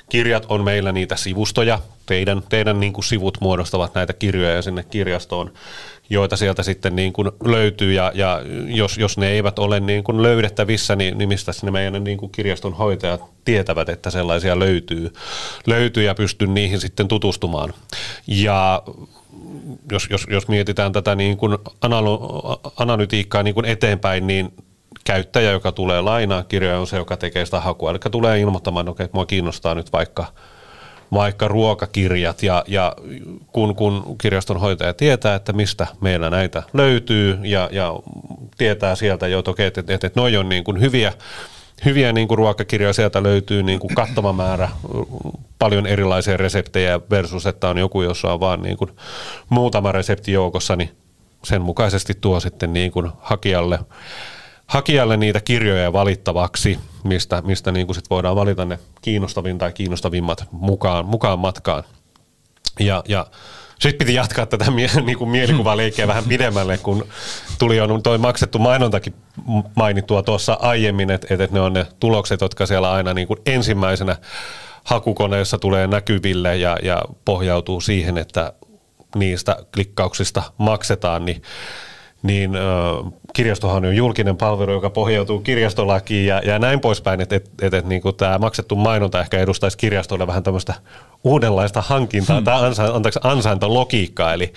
[0.10, 1.80] kirjat on meillä niitä sivustoja.
[2.06, 5.52] Teidän, teidän niin kuin sivut muodostavat näitä kirjoja sinne kirjastoon,
[6.10, 7.94] joita sieltä sitten niin kuin löytyy.
[7.94, 12.04] Ja, ja jos, jos ne eivät ole niin kuin löydettävissä, niin, niin mistä ne meidän
[12.04, 15.14] niin kuin kirjaston hoitajat tietävät, että sellaisia löytyy,
[15.66, 17.74] löytyy ja pystyy niihin sitten tutustumaan.
[18.28, 18.84] Ja
[19.92, 24.54] jos, jos, jos mietitään tätä niin kuin analo, analytiikkaa niin kuin eteenpäin, niin
[25.04, 27.92] käyttäjä, joka tulee lainaa kirjoja, on se, joka tekee sitä hakua.
[27.92, 30.26] Eli tulee ilmoittamaan, okay, että mua kiinnostaa nyt vaikka,
[31.14, 32.96] vaikka ruokakirjat, ja, ja
[33.52, 37.94] kun, kun kirjastonhoitaja tietää, että mistä meillä näitä löytyy, ja, ja
[38.58, 41.14] tietää sieltä jo, että, että, että, että noi on niin kuin hyviä
[41.86, 44.70] hyviä niin kuin ruokakirjoja, sieltä löytyy niin kuin kattava määrä
[45.60, 48.92] paljon erilaisia reseptejä versus, että on joku, jossa on vaan niin kuin
[49.50, 50.90] muutama resepti joukossa, niin
[51.44, 53.80] sen mukaisesti tuo sitten niin kuin hakijalle,
[54.72, 60.46] hakijalle niitä kirjoja valittavaksi, mistä, mistä niin kuin sit voidaan valita ne kiinnostavin tai kiinnostavimmat
[60.52, 61.84] mukaan, mukaan matkaan.
[62.80, 63.28] Ja, ja
[63.80, 67.08] Sitten piti jatkaa tätä mie- niin kuin mielikuvaleikkiä vähän pidemmälle, kun
[67.60, 69.14] tuli jo toi maksettu mainontakin
[69.76, 74.16] mainittua tuossa aiemmin, että, että ne on ne tulokset, jotka siellä aina niin kuin ensimmäisenä
[74.84, 78.54] hakukoneessa tulee näkyville ja, ja pohjautuu siihen, että
[79.16, 81.42] niistä klikkauksista maksetaan, niin
[82.24, 87.50] niin äh, kirjastohan on julkinen palvelu, joka pohjautuu kirjastolakiin ja, ja näin poispäin, että et,
[87.62, 90.74] et, et, niin tämä maksettu mainonta ehkä edustaisi kirjastolle vähän tämmöistä
[91.24, 92.44] uudenlaista hankintaa hmm.
[92.44, 94.54] tai ansa, anteeksi, ansaintalogiikkaa, eli,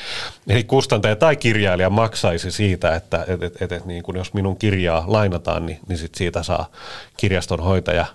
[0.48, 4.56] eli kustantaja tai kirjailija maksaisi siitä, että et, et, et, et, niin kuin jos minun
[4.56, 6.66] kirjaa lainataan, niin, niin sit siitä saa
[7.16, 8.06] kirjaston hoitaja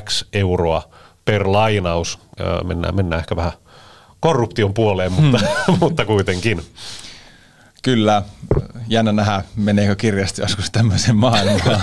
[0.00, 0.82] X euroa
[1.24, 2.18] per lainaus.
[2.64, 3.52] Mennään, mennään ehkä vähän
[4.20, 5.78] korruption puoleen, mutta, hmm.
[5.80, 6.62] mutta kuitenkin.
[7.82, 8.22] Kyllä,
[8.88, 11.80] jännä nähdä, meneekö kirjasto joskus tämmöiseen maailmaan.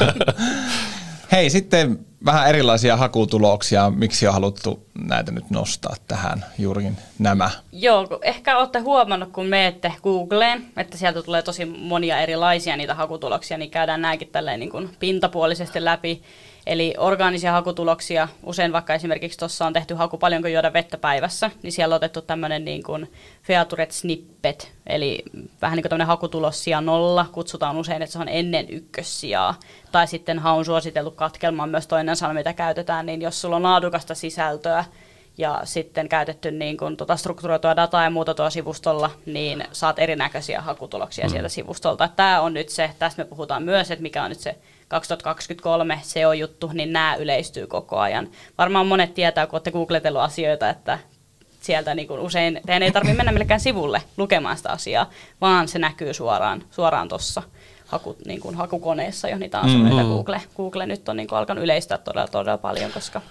[1.32, 3.90] Hei, sitten vähän erilaisia hakutuloksia.
[3.90, 7.50] Miksi on haluttu näitä nyt nostaa tähän, juurikin nämä?
[7.72, 13.58] Joo, ehkä olette huomannut, kun menette Googleen, että sieltä tulee tosi monia erilaisia niitä hakutuloksia,
[13.58, 16.22] niin käydään nämäkin tälleen niin kuin pintapuolisesti läpi.
[16.68, 21.72] Eli orgaanisia hakutuloksia, usein vaikka esimerkiksi tuossa on tehty haku paljonko juoda vettä päivässä, niin
[21.72, 23.12] siellä on otettu tämmöinen niin kuin
[23.44, 25.24] featured snippet, eli
[25.62, 29.56] vähän niin kuin tämmöinen hakutulos sija nolla, kutsutaan usein, että se on ennen ykkössijaa.
[29.92, 33.64] Tai sitten haun suositeltu katkelma on myös toinen sana, mitä käytetään, niin jos sulla on
[33.64, 34.86] laadukasta sisältöä,
[35.38, 40.62] ja sitten käytetty niin kuin, tuota strukturoitua dataa ja muuta tuolla sivustolla, niin saat erinäköisiä
[40.62, 41.30] hakutuloksia mm.
[41.30, 42.10] sieltä sivustolta.
[42.16, 44.56] Tämä on nyt se, tästä me puhutaan myös, että mikä on nyt se
[44.88, 48.30] 2023 SEO-juttu, niin nämä yleistyy koko ajan.
[48.58, 51.00] Varmaan monet tietää, kun olette googletellut asioita, että
[51.62, 55.10] sieltä niin kuin usein teidän ei tarvitse mennä millekään sivulle lukemaan sitä asiaa,
[55.42, 57.44] vaan se näkyy suoraan suoraan tuossa
[57.88, 60.08] haku, niin kuin hakukoneessa jo niitä on mm-hmm.
[60.08, 63.22] Google, Google nyt on niin kuin alkanut yleistää todella, todella paljon, koska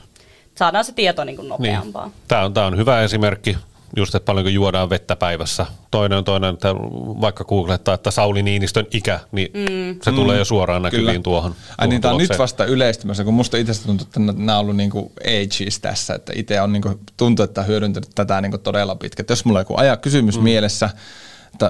[0.55, 2.05] saadaan se tieto niin kuin nopeampaa.
[2.05, 2.15] Niin.
[2.29, 3.57] Tämä, on, tämä on hyvä esimerkki
[3.97, 5.67] just, että paljonko juodaan vettä päivässä.
[5.91, 6.75] Toinen on toinen, että
[7.21, 10.01] vaikka googlettaa, että Sauli Niinistön ikä, niin mm.
[10.03, 10.17] se mm.
[10.17, 11.23] tulee jo suoraan näkyviin Kyllä.
[11.23, 11.55] tuohon.
[11.79, 14.77] Ai niin, tämä on nyt vasta yleistymässä, kun musta itse tuntuu, että nämä on ollut
[14.77, 19.25] niinku ages tässä, että itse on niinku, tuntuu, että hyödyntänyt tätä niinku todella pitkä.
[19.29, 20.45] Jos mulla on joku aja kysymys mm.
[20.45, 20.91] mielessä,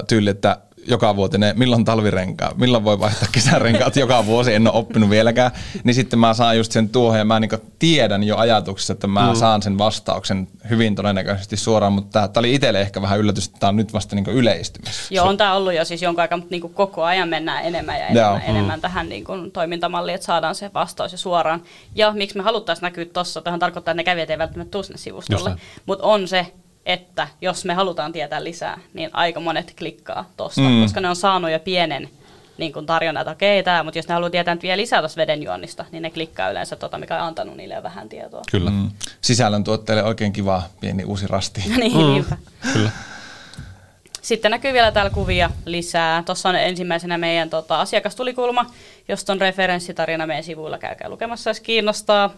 [0.08, 5.10] tyyli, että joka vuotinen, milloin talvirenkaa, milloin voi vaihtaa kesärenkaat joka vuosi, en ole oppinut
[5.10, 5.50] vieläkään,
[5.84, 9.28] niin sitten mä saan just sen tuohon ja mä niin tiedän jo ajatuksessa, että mä
[9.28, 9.34] mm.
[9.34, 13.68] saan sen vastauksen hyvin todennäköisesti suoraan, mutta tämä oli itselle ehkä vähän yllätys, että tämä
[13.68, 15.14] on nyt vasta niin yleistymässä.
[15.14, 18.06] Joo, on tämä ollut jo siis jonkun aikaa, mutta niin koko ajan mennään enemmän ja
[18.06, 18.50] enemmän, Joo.
[18.50, 18.82] enemmän mm.
[18.82, 21.62] tähän niin kuin toimintamalliin, että saadaan se vastaus jo suoraan.
[21.94, 24.98] Ja miksi me haluttaisiin näkyä tuossa, tähän tarkoittaa, että ne kävijät ei välttämättä tule sinne
[24.98, 26.46] sivustolle, mutta on se,
[26.86, 30.82] että jos me halutaan tietää lisää, niin aika monet klikkaa tuosta, mm.
[30.82, 32.08] koska ne on saanut jo pienen
[32.58, 35.84] niin kuin tarjonnan, että okei, tämä, mutta jos ne haluaa tietää vielä lisää tuosta vedenjuonnista,
[35.92, 38.42] niin ne klikkaa yleensä tota, mikä on antanut niille vähän tietoa.
[38.50, 38.70] Kyllä.
[38.70, 38.90] Mm.
[39.20, 41.64] Sisällön tuotteille oikein kiva pieni uusi rasti.
[41.76, 41.98] niin, mm.
[41.98, 42.36] niinpä.
[42.72, 42.90] Kyllä.
[44.22, 46.22] Sitten näkyy vielä täällä kuvia lisää.
[46.22, 48.70] Tuossa on ensimmäisenä meidän tota, asiakastulikulma,
[49.08, 50.78] josta on referenssitarina meidän sivuilla.
[50.78, 52.30] Käykää lukemassa, jos kiinnostaa.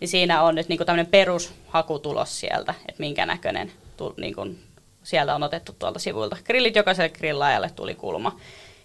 [0.00, 4.58] Niin siinä on nyt niinku tämmöinen perushakutulos sieltä, että minkä näköinen tu, niin kuin
[5.02, 8.36] siellä on otettu tuolta sivuilta grillit, jokaiselle grillaajalle tuli kulma.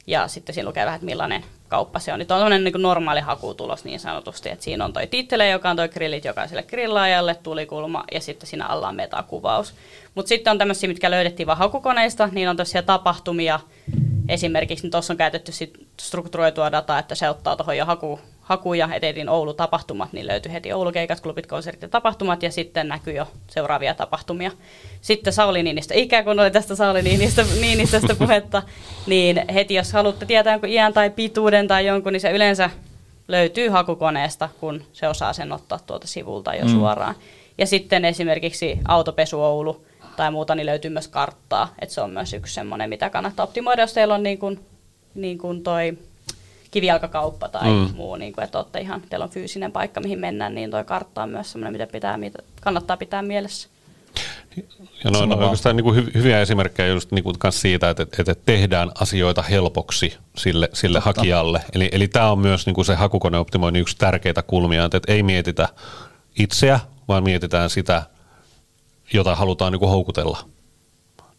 [0.07, 2.19] Ja sitten siinä lukee vähän, että millainen kauppa se on.
[2.19, 5.75] Niin on niin kuin normaali hakutulos niin sanotusti, että siinä on toi tittele, joka on
[5.75, 9.73] toi grillit jokaiselle grillaajalle, tulikulma ja sitten siinä alla on metakuvaus.
[10.15, 13.59] Mutta sitten on tämmöisiä, mitkä löydettiin vaan hakukoneista, niin on tosiaan tapahtumia.
[14.29, 18.19] Esimerkiksi niin tuossa on käytetty sit strukturoitua dataa, että se ottaa tuohon jo haku,
[18.51, 23.27] hakuja, etetin Oulu-tapahtumat, niin löytyi heti Oulu-keikat, klubit, konsertit ja tapahtumat, ja sitten näkyy jo
[23.47, 24.51] seuraavia tapahtumia.
[25.01, 28.63] Sitten Sauli Niinistö, ikä kun oli tästä Sauli Niinistö, Niinistöstä puhetta,
[29.07, 32.69] niin heti jos haluatte tietää jonkun iän tai pituuden tai jonkun, niin se yleensä
[33.27, 36.71] löytyy hakukoneesta, kun se osaa sen ottaa tuolta sivulta jo mm.
[36.71, 37.15] suoraan.
[37.57, 39.85] Ja sitten esimerkiksi autopesu Oulu
[40.15, 43.81] tai muuta, niin löytyy myös karttaa, että se on myös yksi semmoinen, mitä kannattaa optimoida,
[43.81, 44.59] jos teillä on niin kuin,
[45.15, 45.97] niin kuin toi
[46.71, 47.95] kivijalkakauppa tai mm.
[47.95, 51.23] muu, niin kuin, että olette ihan, teillä on fyysinen paikka, mihin mennään, niin tuo kartta
[51.23, 53.69] on myös sellainen, mitä, pitää, mitä kannattaa pitää mielessä.
[55.03, 58.91] Ja no, no oikeastaan niin kuin hyviä esimerkkejä just niin kuin siitä, että, että tehdään
[59.01, 61.61] asioita helpoksi sille, sille hakijalle.
[61.73, 65.69] Eli, eli tämä on myös niin kuin se hakukoneoptimoinnin yksi tärkeitä kulmia, että ei mietitä
[66.39, 68.03] itseä, vaan mietitään sitä,
[69.13, 70.37] jota halutaan niin kuin houkutella.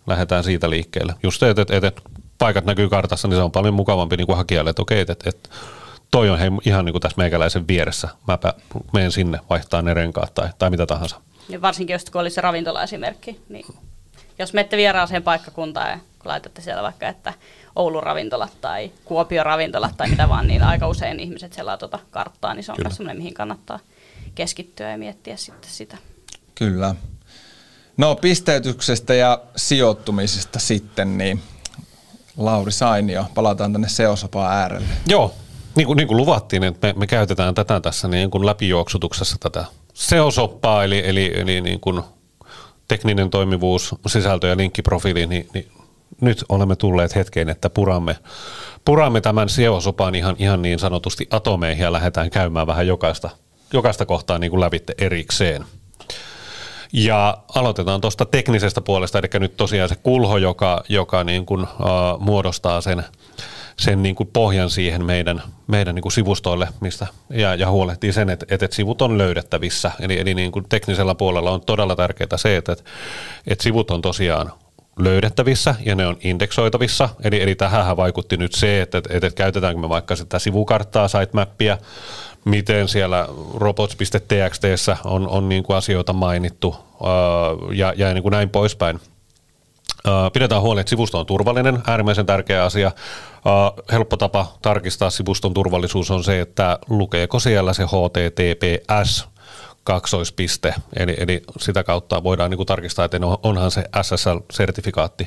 [0.07, 1.14] Lähdetään siitä liikkeelle.
[1.23, 2.03] Just, että, että, että
[2.43, 5.49] paikat näkyy kartassa, niin se on paljon mukavampi niin kuin hakijalle, että okei, että, että
[6.11, 8.09] toi on hei, ihan niin kuin tässä meikäläisen vieressä.
[8.29, 8.55] Mäpä
[8.93, 11.21] menen sinne vaihtaa ne renkaat tai, tai mitä tahansa.
[11.49, 13.67] Ja varsinkin jos kun oli se ravintola-esimerkki, niin
[14.39, 17.33] jos menette vieraaseen paikkakuntaan ja kun laitatte siellä vaikka, että
[17.77, 22.55] Oulun ravintolat tai Kuopion ravintolat tai mitä vaan, niin aika usein ihmiset selaa tuota karttaa,
[22.55, 23.79] niin se on myös sellainen, mihin kannattaa
[24.35, 25.97] keskittyä ja miettiä sitten sitä.
[26.55, 26.95] Kyllä.
[27.97, 31.43] No pisteytyksestä ja sijoittumisesta sitten, niin
[32.37, 34.89] Lauri Sainio, palataan tänne seosopaan äärelle.
[35.07, 35.35] Joo,
[35.77, 39.65] niin kuin, niin kuin luvattiin, että me, me käytetään tätä tässä niin kuin läpijuoksutuksessa tätä
[39.95, 42.03] seosoppaa, eli, eli, eli niin kuin
[42.89, 45.73] tekninen toimivuus, sisältö ja linkkiprofiili, niin, niin
[46.21, 48.17] nyt olemme tulleet hetkeen, että puramme,
[48.85, 53.31] puramme tämän seosopan ihan, ihan niin sanotusti atomeihin ja lähdetään käymään vähän jokaista,
[53.73, 55.65] jokaista kohtaa niin kuin lävitte erikseen.
[56.93, 61.69] Ja aloitetaan tuosta teknisestä puolesta, eli nyt tosiaan se kulho, joka, joka niin kuin, uh,
[62.21, 63.05] muodostaa sen,
[63.77, 68.31] sen niin kuin pohjan siihen meidän, meidän niin kuin sivustoille, mistä ja, ja huolehtii sen,
[68.31, 69.93] että, että sivut on löydettävissä.
[70.01, 72.77] Eli, eli niin kuin teknisellä puolella on todella tärkeää se, että,
[73.47, 74.53] että sivut on tosiaan
[74.99, 77.09] löydettävissä ja ne on indeksoitavissa.
[77.25, 81.79] Eli, eli tähän vaikutti nyt se, että, että, että käytetäänkö me vaikka sitä sivukarttaa, sitemappia,
[82.45, 86.77] miten siellä robots.txt on, on niin kuin asioita mainittu
[87.73, 89.01] ja, ja niin kuin näin poispäin.
[90.33, 92.93] Pidetään huoli, että sivusto on turvallinen, äärimmäisen tärkeä asia.
[93.93, 99.29] Helppo tapa tarkistaa sivuston turvallisuus on se, että lukeeko siellä se HTTPS
[99.85, 105.27] kaksoispiste, eli, eli sitä kautta voidaan niin kuin tarkistaa, että onhan se SSL-sertifikaatti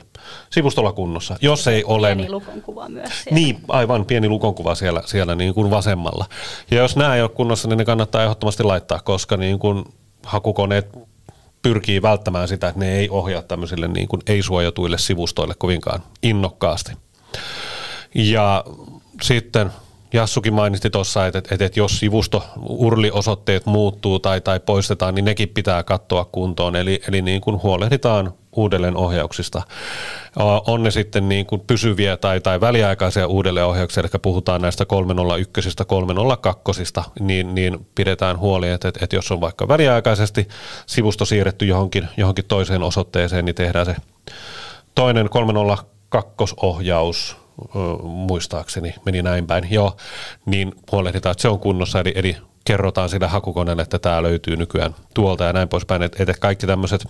[0.50, 1.38] sivustolla kunnossa.
[1.42, 2.16] Jos ei ole...
[2.16, 3.36] Pieni lukonkuva myös siellä.
[3.40, 6.26] Niin, aivan pieni lukonkuva siellä, siellä niin kuin vasemmalla.
[6.72, 9.86] Ja jos nämä ei ole kunnossa, niin ne kannattaa ehdottomasti laittaa, koska niin kuin
[10.24, 10.98] hakukoneet
[11.62, 16.92] pyrkii välttämään sitä, että ne ei ohjaa tämmöisille niin kuin ei-suojatuille sivustoille kovinkaan innokkaasti.
[18.16, 18.64] Ja
[19.22, 19.72] sitten
[20.16, 25.50] Jassukin mainitsi tuossa, että, että, että jos sivusto urliosoitteet muuttuu tai, tai poistetaan, niin nekin
[25.50, 26.76] pitää katsoa kuntoon.
[26.76, 29.62] Eli, eli niin kuin huolehditaan uudelleen ohjauksista.
[30.68, 36.84] On ne sitten niin kuin pysyviä tai, tai väliaikaisia uudelleenohjauksia, eli puhutaan näistä 301, 302,
[37.20, 40.48] niin, niin pidetään huoli, että, että jos on vaikka väliaikaisesti
[40.86, 43.96] sivusto siirretty johonkin, johonkin toiseen osoitteeseen, niin tehdään se
[44.96, 47.45] toinen 302 ohjaus
[48.04, 49.98] muistaakseni meni näin päin, joo,
[50.46, 54.96] niin huolehditaan, että se on kunnossa, eli, eli kerrotaan sille hakukoneelle, että tämä löytyy nykyään
[55.14, 57.06] tuolta ja näin poispäin, että, että kaikki tämmöiset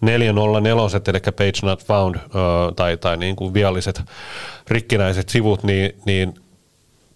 [0.00, 2.16] 404, eli page not found,
[2.76, 4.02] tai, tai niin kuin vialliset
[4.68, 6.34] rikkinäiset sivut, niin, niin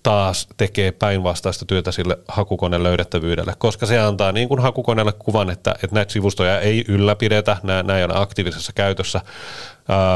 [0.02, 5.74] taas tekee päinvastaista työtä sille hakukoneen löydettävyydelle, koska se antaa niin kuin hakukoneelle kuvan, että,
[5.82, 9.20] että näitä sivustoja ei ylläpidetä, nämä, nämä ei ole aktiivisessa käytössä,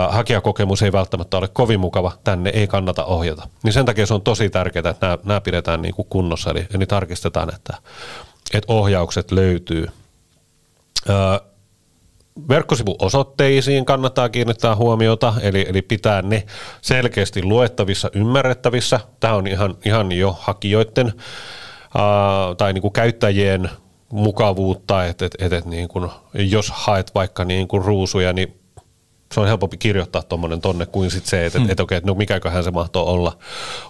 [0.09, 3.49] hakijakokemus ei välttämättä ole kovin mukava, tänne ei kannata ohjata.
[3.63, 6.67] Niin sen takia se on tosi tärkeää, että nämä, nämä pidetään niin kuin kunnossa, eli,
[6.75, 7.77] eli tarkistetaan, että,
[8.55, 9.87] että ohjaukset löytyy.
[12.49, 16.47] Verkkosivuosoitteisiin kannattaa kiinnittää huomiota, eli, eli pitää ne
[16.83, 19.01] selkeästi luettavissa, ymmärrettävissä.
[19.21, 21.13] Tämä on ihan, ihan jo hakijoiden
[22.59, 23.71] tai niin kuin käyttäjien
[24.13, 28.58] mukavuutta, että et, et, et niin kuin, jos haet vaikka niin kuin ruusuja, niin
[29.35, 31.67] se on helpompi kirjoittaa tuommoinen tonne kuin sit se, että hmm.
[31.67, 33.39] et, et, okay, no mikäköhän se mahtoo olla,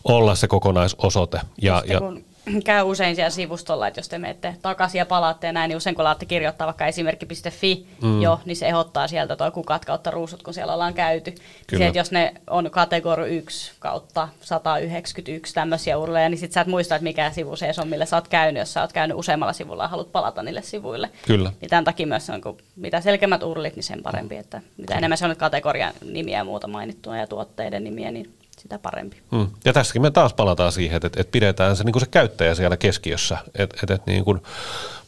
[0.05, 1.41] olla se kokonaisosoite.
[1.63, 2.25] Ja, ja, kun
[2.65, 5.97] käy usein siellä sivustolla, että jos te menette takaisin ja palaatte ja näin, niin usein
[5.97, 8.23] kun laatte kirjoittaa vaikka esimerkki.fi mm.
[8.23, 11.35] jo, niin se ehdottaa sieltä tuo kukat kautta ruusut, kun siellä ollaan käyty.
[11.79, 16.67] Se, että jos ne on kategori 1 kautta 191 tämmöisiä urleja, niin sit sä et
[16.67, 19.53] muista, että mikä sivu se on, millä sä oot käynyt, jos sä oot käynyt useammalla
[19.53, 21.11] sivulla ja haluat palata niille sivuille.
[21.27, 21.53] Kyllä.
[21.61, 25.19] Niin tämän takia myös on, kun mitä selkeämmät urlit, niin sen parempi, että mitä enemmän
[25.19, 29.17] se on kategorian nimiä ja muuta mainittua ja tuotteiden nimiä, niin sitä parempi.
[29.33, 29.47] Hmm.
[29.65, 32.77] Ja tässäkin me taas palataan siihen, että, että pidetään se, niin kuin se käyttäjä siellä
[32.77, 33.39] keskiössä.
[33.47, 34.43] Että, että, että niin kuin,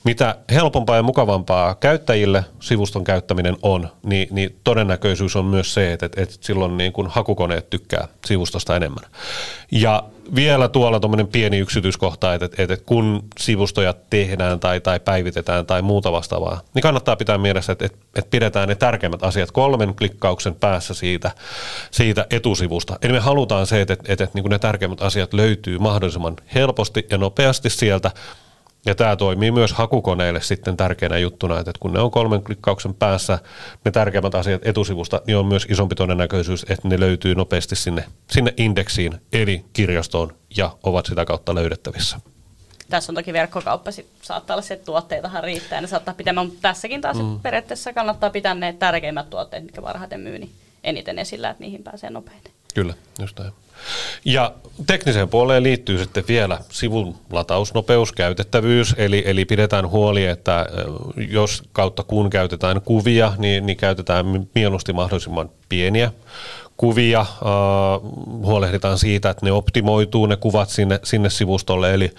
[0.04, 6.06] mitä helpompaa ja mukavampaa käyttäjille sivuston käyttäminen on, niin, niin todennäköisyys on myös se, että,
[6.06, 9.04] että silloin niin kuin hakukoneet tykkää sivustosta enemmän.
[9.72, 15.66] Ja vielä tuolla tuommoinen pieni yksityiskohta, että, että, että kun sivustoja tehdään tai, tai päivitetään
[15.66, 19.94] tai muuta vastaavaa, niin kannattaa pitää mielessä, että, että, että pidetään ne tärkeimmät asiat kolmen
[19.94, 21.30] klikkauksen päässä siitä,
[21.90, 22.98] siitä etusivusta.
[23.02, 27.06] Eli me halutaan se, että, että, että, että niin ne tärkeimmät asiat löytyy mahdollisimman helposti
[27.10, 28.10] ja nopeasti sieltä,
[28.86, 33.38] ja tämä toimii myös hakukoneille sitten tärkeänä juttuna, että kun ne on kolmen klikkauksen päässä
[33.84, 38.54] ne tärkeimmät asiat etusivusta, niin on myös isompi todennäköisyys, että ne löytyy nopeasti sinne, sinne
[38.56, 42.20] indeksiin, eli kirjastoon, ja ovat sitä kautta löydettävissä.
[42.88, 46.32] Tässä on toki verkkokauppa, sit saattaa olla se, että tuotteitahan riittää, ja ne saattaa pitää,
[46.32, 47.40] mutta tässäkin taas mm.
[47.40, 50.50] periaatteessa kannattaa pitää ne tärkeimmät tuotteet, mitkä parhaiten myy, niin
[50.84, 52.52] eniten esillä, että niihin pääsee nopeiten.
[52.74, 53.52] Kyllä, just näin.
[54.24, 54.52] Ja
[54.86, 60.66] tekniseen puoleen liittyy sitten vielä sivun latausnopeus, käytettävyys, eli, eli pidetään huoli, että
[61.16, 66.12] jos kautta kun käytetään kuvia, niin, niin käytetään mieluusti mahdollisimman pieniä
[66.80, 68.10] kuvia, uh,
[68.46, 72.10] huolehditaan siitä, että ne optimoituu ne kuvat sinne, sinne sivustolle, eli,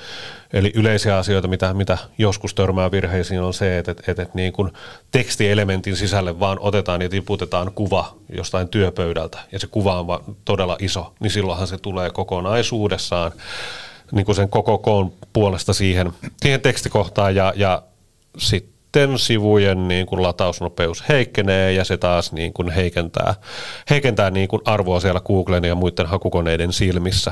[0.53, 4.72] Eli yleisiä asioita, mitä, mitä joskus törmää virheisiin, on se, että, että, että niin kuin
[5.12, 10.78] tekstielementin sisälle vaan otetaan ja tiputetaan kuva jostain työpöydältä, ja se kuva on vaan todella
[10.80, 13.32] iso, niin silloinhan se tulee kokonaisuudessaan
[14.12, 17.84] niin kuin sen koko koon puolesta siihen, siihen tekstikohtaan, ja, ja
[18.38, 18.70] sitten
[19.18, 23.36] sivujen niin kuin latausnopeus heikkenee ja se taas niin kuin heikentää,
[23.89, 27.32] heikentää niin kuin arvoa siellä Googlen ja muiden hakukoneiden silmissä.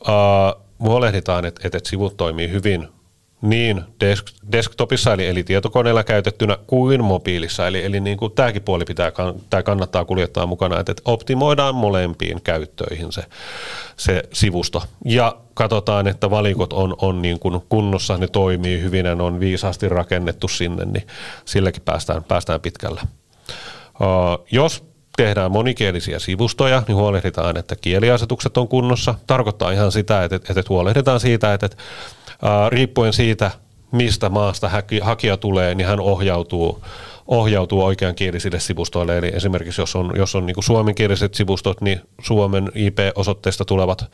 [0.00, 2.88] Uh, huolehditaan, että, että sivut toimii hyvin
[3.42, 7.66] niin desk, desktopissa eli, eli tietokoneella käytettynä kuin mobiilissa.
[7.66, 9.12] Eli, eli niin kuin tämäkin puoli pitää,
[9.50, 13.24] tämä kannattaa kuljettaa mukana, että, optimoidaan molempiin käyttöihin se,
[13.96, 14.82] se sivusto.
[15.04, 19.40] Ja katsotaan, että valikot on, on niin kuin kunnossa, ne toimii hyvin ja ne on
[19.40, 21.06] viisaasti rakennettu sinne, niin
[21.44, 23.00] silläkin päästään, päästään pitkälle.
[24.00, 24.84] Uh, jos
[25.16, 29.14] tehdään monikielisiä sivustoja, niin huolehditaan, että kieliasetukset on kunnossa.
[29.26, 31.76] Tarkoittaa ihan sitä, että, että huolehditaan siitä, että, että
[32.68, 33.50] riippuen siitä,
[33.92, 34.70] mistä maasta
[35.02, 36.84] hakija tulee, niin hän ohjautuu,
[37.26, 39.18] ohjautuu oikeankielisille sivustoille.
[39.18, 44.10] Eli esimerkiksi jos on, jos on niin suomenkieliset sivustot, niin Suomen IP-osoitteesta tulevat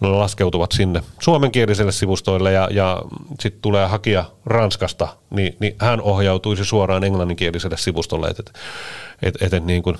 [0.00, 3.02] laskeutuvat sinne suomenkieliselle sivustoille ja, ja
[3.40, 8.28] sitten tulee hakija Ranskasta, niin, niin hän ohjautuisi suoraan englanninkieliselle sivustolle.
[8.28, 8.38] Et,
[9.22, 9.96] et, et, et, niin kuin,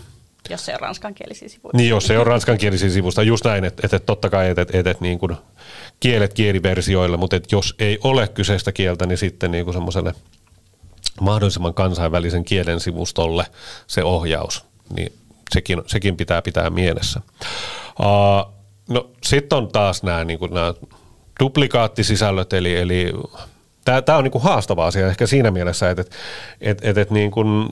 [0.49, 1.73] jos se on ranskankielisiä sivuja.
[1.75, 4.75] Niin, jos se on ranskankielisiä sivusta, just näin, että et, et totta kai, että et,
[4.75, 5.37] et, et, niin kuin
[6.01, 10.15] kielet kieliversioille, mutta et jos ei ole kyseistä kieltä, niin sitten niin kuin semmoiselle
[11.21, 13.47] mahdollisimman kansainvälisen kielen sivustolle
[13.87, 14.65] se ohjaus,
[14.95, 15.13] niin
[15.55, 17.21] sekin, sekin pitää pitää mielessä.
[18.01, 18.53] Uh,
[18.89, 20.75] no sitten on taas nämä, niin kuin nämä
[21.41, 23.13] duplikaattisisällöt, eli, eli
[23.85, 26.11] tämä on niin kuin haastava asia ehkä siinä mielessä, että et,
[26.61, 27.69] et, et, et niin kuin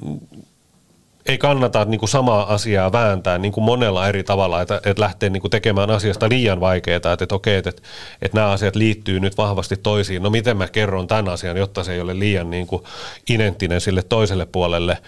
[1.29, 5.31] ei kannata niin kuin samaa asiaa vääntää niin kuin monella eri tavalla, että, että lähtee
[5.31, 7.83] niin kuin tekemään asiasta liian vaikeaa, että, että okei, että, että,
[8.23, 10.23] että nämä asiat liittyy nyt vahvasti toisiin.
[10.23, 12.83] No miten mä kerron tämän asian, jotta se ei ole liian niin kuin
[13.31, 14.99] identtinen sille toiselle puolelle.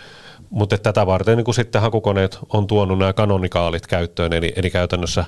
[0.51, 5.25] Mutta tätä varten niin kuin sitten hakukoneet on tuonut nämä kanonikaalit käyttöön, eli, eli käytännössä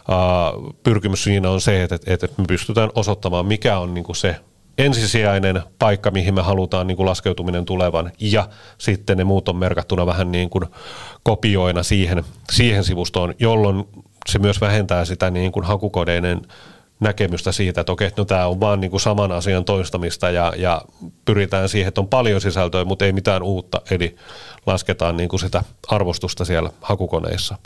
[0.00, 4.36] Uh, pyrkimys siinä on se, että, että me pystytään osoittamaan, mikä on niin kuin se
[4.80, 10.06] ensisijainen paikka, mihin me halutaan niin kuin laskeutuminen tulevan, ja sitten ne muut on merkattuna
[10.06, 10.64] vähän niin kuin
[11.22, 13.84] kopioina siihen, siihen sivustoon, jolloin
[14.28, 16.42] se myös vähentää sitä niin kuin hakukodeinen
[17.00, 20.82] näkemystä siitä, että okei, no tämä on vaan niin kuin saman asian toistamista ja, ja
[21.24, 24.16] pyritään siihen, että on paljon sisältöä, mutta ei mitään uutta, eli
[24.66, 27.56] lasketaan niin kuin sitä arvostusta siellä hakukoneissa.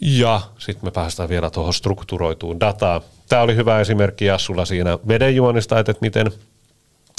[0.00, 3.00] Ja sitten me päästään vielä tuohon strukturoituun dataan.
[3.28, 6.32] Tämä oli hyvä esimerkki Jassulla siinä vedenjuonista, että miten,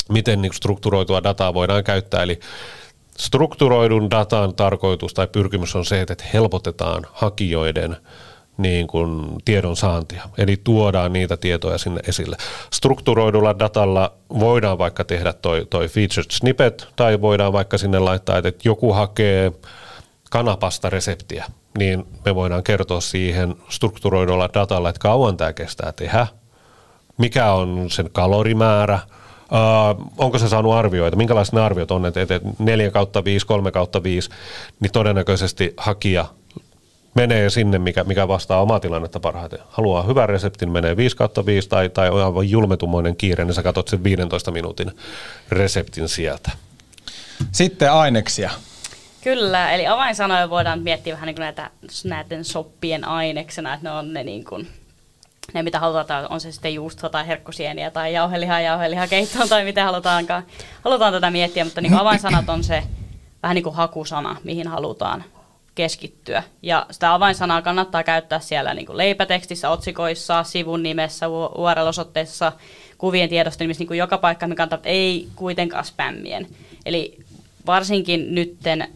[0.10, 2.24] miten niin strukturoitua dataa voidaan käyttää.
[2.24, 2.40] Eli
[3.18, 7.98] strukturoidun datan tarkoitus tai pyrkimys on se, että helpotetaan hakijoiden
[8.58, 10.30] niin kuin tiedon saantia.
[10.38, 12.38] Eli tuodaan niitä tietoja sinne esille.
[12.74, 18.70] Strukturoidulla datalla voidaan vaikka tehdä toi, toi featured snippet, tai voidaan vaikka sinne laittaa, että
[18.70, 19.52] joku hakee
[20.30, 21.46] kanapasta reseptiä
[21.78, 26.28] niin me voidaan kertoa siihen strukturoidulla datalla, että kauan tämä kestää tehdä,
[27.18, 29.00] mikä on sen kalorimäärä,
[29.52, 33.72] Uh, onko se saanut arvioita, minkälaiset ne arviot on, että, että 4 kautta 5, 3
[33.72, 34.30] kautta 5,
[34.80, 36.26] niin todennäköisesti hakija
[37.16, 39.60] menee sinne, mikä, mikä vastaa omaa tilannetta parhaiten.
[39.70, 43.64] Haluaa hyvän reseptin, menee 5 kautta 5 tai, tai on aivan julmetumoinen kiire, niin sä
[43.64, 44.92] katsot sen 15 minuutin
[45.50, 46.52] reseptin sieltä.
[47.52, 48.52] Sitten aineksia.
[49.28, 51.70] Kyllä, eli avainsanoja voidaan miettiä vähän niin kuin näitä,
[52.04, 54.68] näiden soppien aineksena, että ne on ne niin kuin,
[55.54, 60.44] ne mitä halutaan, on se sitten juustoa tai herkkusieniä tai jauhelihaa, jauhelihakeittoa tai mitä halutaankaan.
[60.84, 62.84] Halutaan tätä miettiä, mutta niin avainsanat on se
[63.44, 65.24] vähän niin kuin hakusana, mihin halutaan
[65.76, 66.44] keskittyä.
[66.62, 72.52] Ja sitä avainsanaa kannattaa käyttää siellä niin kuin leipätekstissä, otsikoissa, sivun nimessä, URL-osoitteessa,
[72.98, 76.48] kuvien tiedostelmissa, niin kuin joka paikka, mikä kannattaa, ei kuitenkaan spämmien.
[76.86, 77.18] Eli
[77.66, 78.88] varsinkin nytten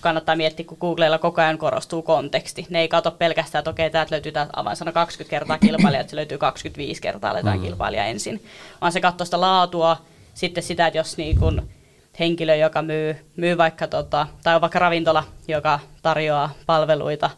[0.00, 2.66] kannattaa miettiä, kun Googlella koko ajan korostuu konteksti.
[2.70, 6.16] Ne ei katso pelkästään, että okei, täältä löytyy tämä avainsana 20 kertaa kilpailija, että se
[6.16, 7.64] löytyy 25 kertaa, aletaan mm.
[7.64, 8.44] kilpailija ensin.
[8.80, 9.96] Vaan se katsoo sitä laatua,
[10.34, 11.68] sitten sitä, että jos niin kun
[12.18, 17.30] henkilö, joka myy, myy vaikka, tota, tai on vaikka ravintola, joka tarjoaa palveluita,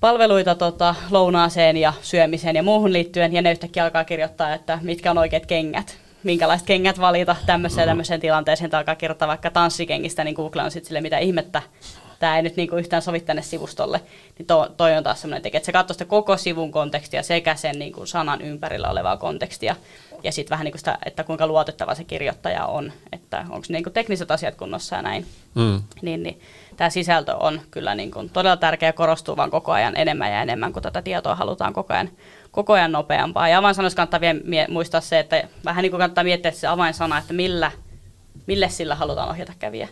[0.00, 5.10] palveluita tota, lounaaseen ja syömiseen ja muuhun liittyen, ja ne yhtäkkiä alkaa kirjoittaa, että mitkä
[5.10, 10.34] on oikeat kengät, minkälaiset kengät valita tämmöiseen tämmöiseen tilanteeseen, että alkaa kirjoittaa vaikka tanssikengistä, niin
[10.34, 11.62] Google on sitten sille, mitä ihmettä,
[12.18, 14.00] tämä ei nyt niinku yhtään sovi tänne sivustolle,
[14.38, 17.54] niin to, toi on taas semmoinen tekijä, että se katsoo sitä koko sivun kontekstia sekä
[17.54, 19.76] sen niinku sanan ympärillä olevaa kontekstia,
[20.22, 24.30] ja sitten vähän niinku sitä, että kuinka luotettava se kirjoittaja on, että onko niinku tekniset
[24.30, 25.26] asiat kunnossa ja näin.
[25.54, 25.82] Mm.
[26.02, 26.40] Niin, niin
[26.76, 30.72] tämä sisältö on kyllä niinku todella tärkeä ja korostuu vaan koko ajan enemmän ja enemmän,
[30.72, 32.10] kun tätä tietoa halutaan koko ajan
[32.50, 33.48] koko ajan nopeampaa.
[33.48, 37.18] Ja avainsanoissa kannattaa vielä mie- muistaa se, että vähän niin kuin kannattaa miettiä se avainsana,
[37.18, 37.72] että millä,
[38.46, 39.88] mille sillä halutaan ohjata kävijä.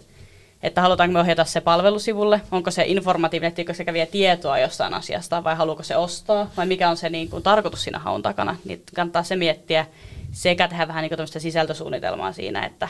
[0.62, 5.44] Että halutaanko me ohjata se palvelusivulle, onko se informatiivinen, että se kävijä tietoa jostain asiasta,
[5.44, 8.82] vai haluuko se ostaa, vai mikä on se niin kuin, tarkoitus siinä haun takana, niin
[8.94, 9.86] kannattaa se miettiä
[10.32, 12.88] sekä tehdä vähän niin kuin sisältösuunnitelmaa siinä, että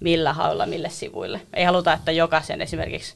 [0.00, 1.40] millä haulla, mille sivuille.
[1.54, 3.14] Ei haluta, että jokaisen esimerkiksi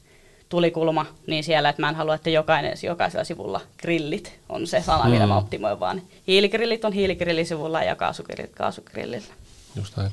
[0.51, 5.03] tulikulma, niin siellä, että mä en halua, että jokainen, jokaisella sivulla grillit on se sana,
[5.03, 5.11] mm.
[5.11, 9.33] mitä mä optimoin, vaan hiiligrillit on hiiligrillisuvulla ja kaasugrillit kaasugrillillä.
[9.75, 10.11] Just näin.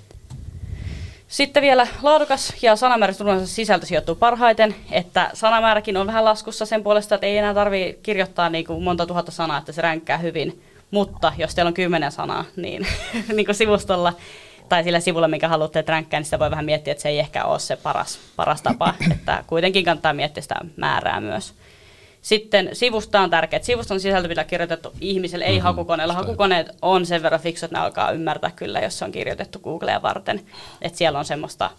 [1.28, 7.14] Sitten vielä laadukas ja sanamäärästä sisältö sijoittuu parhaiten, että sanamääräkin on vähän laskussa sen puolesta,
[7.14, 10.62] että ei enää tarvitse kirjoittaa niin kuin monta tuhatta sanaa, että se ränkkää hyvin.
[10.90, 12.86] Mutta jos teillä on kymmenen sanaa, niin,
[13.36, 14.12] niin kuin sivustolla
[14.68, 17.44] tai sillä sivulla, minkä haluatte ränkkää, niin sitä voi vähän miettiä, että se ei ehkä
[17.44, 18.94] ole se paras, paras tapa.
[19.14, 21.54] että kuitenkin kannattaa miettiä sitä määrää myös.
[22.22, 25.62] Sitten sivusta on tärkeää, että sivuston sisältö pitää kirjoitettu ihmiselle, ei mm-hmm.
[25.62, 26.14] hakukoneella.
[26.14, 30.02] Hakukoneet on sen verran fiksu, että ne alkaa ymmärtää kyllä, jos se on kirjoitettu Googlea
[30.02, 30.40] varten.
[30.82, 31.70] Että siellä on semmoista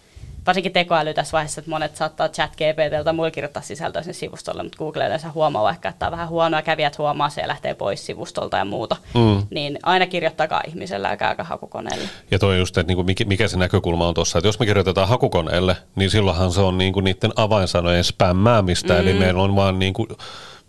[0.48, 4.78] varsinkin tekoäly tässä vaiheessa, että monet saattaa chat GPTltä muille kirjoittaa sisältöä sen sivustolle, mutta
[4.78, 8.06] Google yleensä huomaa vaikka, että tämä on vähän huonoa, kävijät huomaa se ja lähtee pois
[8.06, 8.96] sivustolta ja muuta.
[9.14, 9.48] Mm.
[9.50, 12.10] Niin aina kirjoittakaa ihmisellä ja hakukoneelle.
[12.32, 15.78] Ja toi just, että niinku mikä se näkökulma on tuossa, että jos me kirjoitetaan hakukoneelle,
[15.96, 19.00] niin silloinhan se on niinku niiden avainsanojen spämmäämistä, mm.
[19.00, 20.08] eli meillä on vaan niinku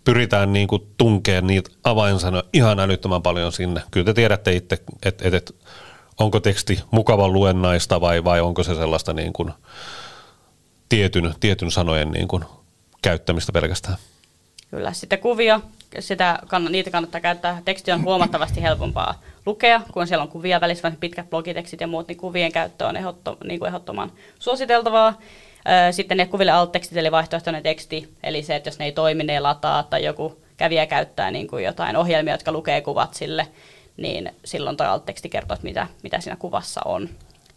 [0.03, 3.81] pyritään niin kuin tunkeen niitä avainsanoja ihan älyttömän paljon sinne.
[3.91, 5.55] Kyllä te tiedätte itse, että et, et,
[6.19, 9.53] onko teksti mukavan luennaista vai, vai onko se sellaista niin kuin
[10.89, 12.45] tietyn, tietyn sanojen niin kuin
[13.01, 13.97] käyttämistä pelkästään.
[14.69, 15.61] Kyllä, sitten kuvia,
[15.99, 16.39] sitä,
[16.69, 17.61] niitä kannattaa käyttää.
[17.65, 22.17] Teksti on huomattavasti helpompaa lukea, kun siellä on kuvia välissä, pitkät blogitekstit ja muut, niin
[22.17, 25.19] kuvien käyttö on ehdottom, niin kuin ehdottoman suositeltavaa.
[25.91, 29.33] Sitten ne kuville alt-tekstit, eli vaihtoehtoinen teksti, eli se, että jos ne ei toimi, ne
[29.33, 33.47] ei lataa, tai joku kävijä käyttää niin kuin jotain ohjelmia, jotka lukee kuvat sille,
[34.01, 37.09] niin silloin tuo alt-teksti kertoo, että mitä, mitä siinä kuvassa on.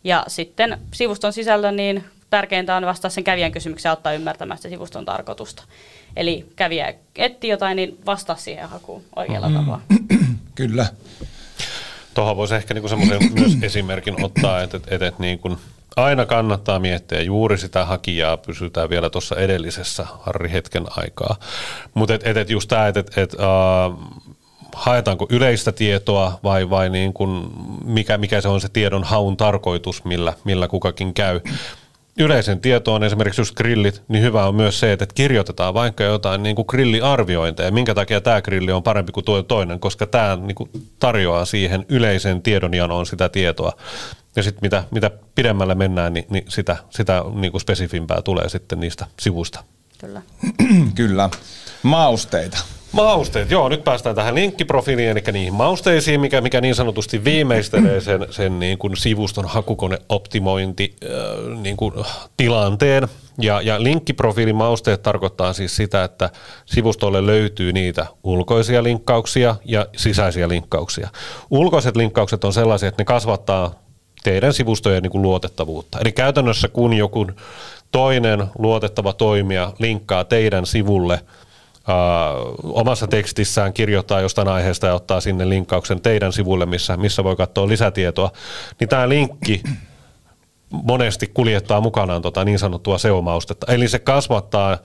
[0.05, 5.05] Ja sitten sivuston sisällä, niin tärkeintä on vastata sen kävijän kysymykseen auttaa ymmärtämään sitä sivuston
[5.05, 5.63] tarkoitusta.
[6.17, 9.55] Eli kävijä etsii jotain, niin vastaa siihen hakuun oikealla mm.
[9.55, 9.81] tavalla.
[10.55, 10.87] Kyllä.
[12.15, 15.57] Tuohon voisi ehkä niinku semmoisen myös esimerkin ottaa, että, että, että niin kuin–
[15.97, 21.37] aina kannattaa miettiä juuri sitä hakijaa, pysytään vielä tuossa edellisessä Harri hetken aikaa.
[21.95, 24.23] Mutta et, et, et just tämä, että et, et, uh,
[24.75, 27.53] haetaanko yleistä tietoa vai, vai niin kun,
[27.85, 31.41] mikä, mikä se on se tiedon haun tarkoitus, millä, millä kukakin käy.
[32.19, 36.57] Yleisen tietoon esimerkiksi just grillit, niin hyvä on myös se, että kirjoitetaan vaikka jotain niin
[36.57, 37.71] kuin grilliarviointeja.
[37.71, 41.87] Minkä takia tämä grilli on parempi kuin tuo toinen, koska tämä niin kuin tarjoaa siihen
[41.89, 43.73] yleisen tiedonjanoon sitä tietoa.
[44.37, 48.81] Ja sitten mitä, mitä pidemmälle mennään, niin, niin sitä, sitä niin kuin spesifimpää tulee sitten
[48.81, 49.65] niistä sivuista.
[49.99, 50.23] Kyllä.
[50.95, 51.31] Kyllä.
[51.83, 52.59] Mausteita.
[52.95, 58.27] Mausteet, joo, nyt päästään tähän linkkiprofiiliin, eli niihin mausteisiin, mikä, mikä niin sanotusti viimeistelee sen,
[58.31, 60.97] sen niin kuin sivuston hakukoneoptimointi
[61.61, 61.95] niin kuin
[62.37, 63.09] tilanteen.
[63.41, 66.31] Ja, ja linkkiprofiilin mausteet tarkoittaa siis sitä, että
[66.67, 71.09] sivustolle löytyy niitä ulkoisia linkkauksia ja sisäisiä linkkauksia.
[71.51, 73.75] Ulkoiset linkkaukset on sellaisia, että ne kasvattaa
[74.25, 75.99] teidän sivustojen niin kuin luotettavuutta.
[75.99, 77.27] Eli käytännössä kun joku
[77.93, 81.21] toinen luotettava toimija linkkaa teidän sivulle
[82.63, 87.69] omassa tekstissään kirjoittaa jostain aiheesta ja ottaa sinne linkkauksen teidän sivulle, missä, missä voi katsoa
[87.69, 88.31] lisätietoa,
[88.81, 89.63] niin tämä linkki
[90.71, 93.73] monesti kuljettaa mukanaan tota niin sanottua SEO-maustetta.
[93.73, 94.79] Eli se kasvattaa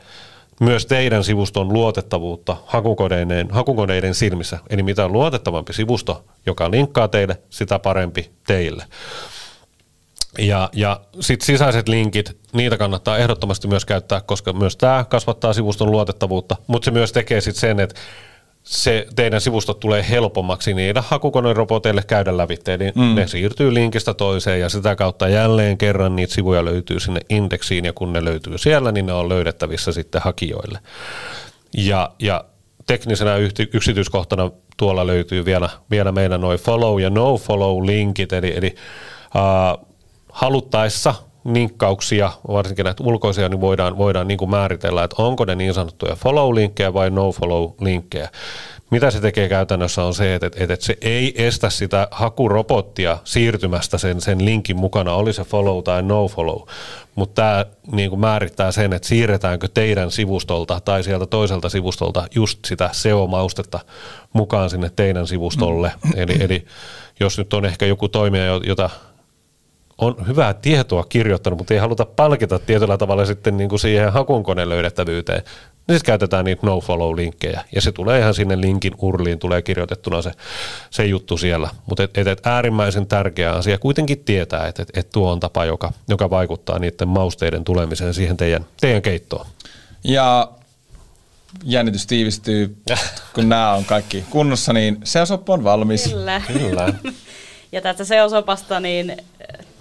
[0.59, 4.59] myös teidän sivuston luotettavuutta hakukoneiden, hakukoneiden silmissä.
[4.69, 8.85] Eli mitä luotettavampi sivusto, joka linkkaa teille, sitä parempi teille.
[10.37, 15.91] Ja, ja sitten sisäiset linkit, niitä kannattaa ehdottomasti myös käyttää, koska myös tämä kasvattaa sivuston
[15.91, 17.99] luotettavuutta, mutta se myös tekee sitten sen, että
[18.63, 23.15] se teidän sivustot tulee helpommaksi niitä hakukoneroboteille käydä lävitse, eli mm.
[23.15, 27.93] ne siirtyy linkistä toiseen ja sitä kautta jälleen kerran niitä sivuja löytyy sinne indeksiin ja
[27.93, 30.79] kun ne löytyy siellä, niin ne on löydettävissä sitten hakijoille.
[31.77, 32.45] Ja, ja
[32.87, 33.35] teknisenä
[33.73, 38.75] yksityiskohtana tuolla löytyy vielä, vielä meidän noin follow ja no follow linkit, eli, eli
[39.35, 39.88] uh,
[40.31, 41.15] haluttaessa
[41.45, 46.15] linkkauksia, varsinkin näitä ulkoisia, niin voidaan, voidaan niin kuin määritellä, että onko ne niin sanottuja
[46.15, 48.29] follow-linkkejä vai no-follow-linkkejä.
[48.91, 53.97] Mitä se tekee käytännössä on se, että, että, että se ei estä sitä hakurobottia siirtymästä
[53.97, 56.61] sen, sen linkin mukana, oli se follow tai no follow.
[57.15, 62.59] Mutta tämä niin kuin määrittää sen, että siirretäänkö teidän sivustolta tai sieltä toiselta sivustolta just
[62.65, 63.79] sitä SEO-maustetta
[64.33, 65.91] mukaan sinne teidän sivustolle.
[66.05, 66.11] Mm.
[66.15, 66.65] Eli, eli
[67.19, 68.89] jos nyt on ehkä joku toimija, jota
[69.99, 74.69] on hyvää tietoa kirjoittanut, mutta ei haluta palkita tietyllä tavalla sitten niin kuin siihen hakunkoneen
[74.69, 75.43] löydettävyyteen,
[75.87, 77.61] niin sitten käytetään niitä no-follow-linkkejä.
[77.75, 80.31] Ja se tulee ihan sinne linkin urliin, tulee kirjoitettuna se,
[80.89, 81.69] se juttu siellä.
[81.85, 85.65] Mutta et, et, et äärimmäisen tärkeä asia kuitenkin tietää, että et, et tuo on tapa,
[85.65, 89.45] joka, joka vaikuttaa niiden mausteiden tulemiseen siihen teidän, teidän keittoon.
[90.03, 90.51] Ja
[91.63, 92.77] jännitys tiivistyy,
[93.33, 96.03] kun nämä on kaikki kunnossa, niin seosoppa on valmis.
[96.03, 96.41] Kyllä.
[96.47, 96.93] Kyllä.
[97.71, 99.17] Ja tästä seosopasta, niin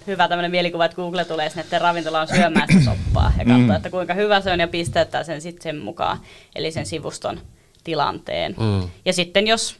[0.09, 3.71] hyvä tämmöinen mielikuva, että Google tulee sinne ravintolaan syömään sitä soppaa ja katsoo, mm.
[3.71, 6.17] että kuinka hyvä se on ja pisteyttää sen sitten sen mukaan,
[6.55, 7.39] eli sen sivuston
[7.83, 8.55] tilanteen.
[8.59, 8.89] Mm.
[9.05, 9.79] Ja sitten jos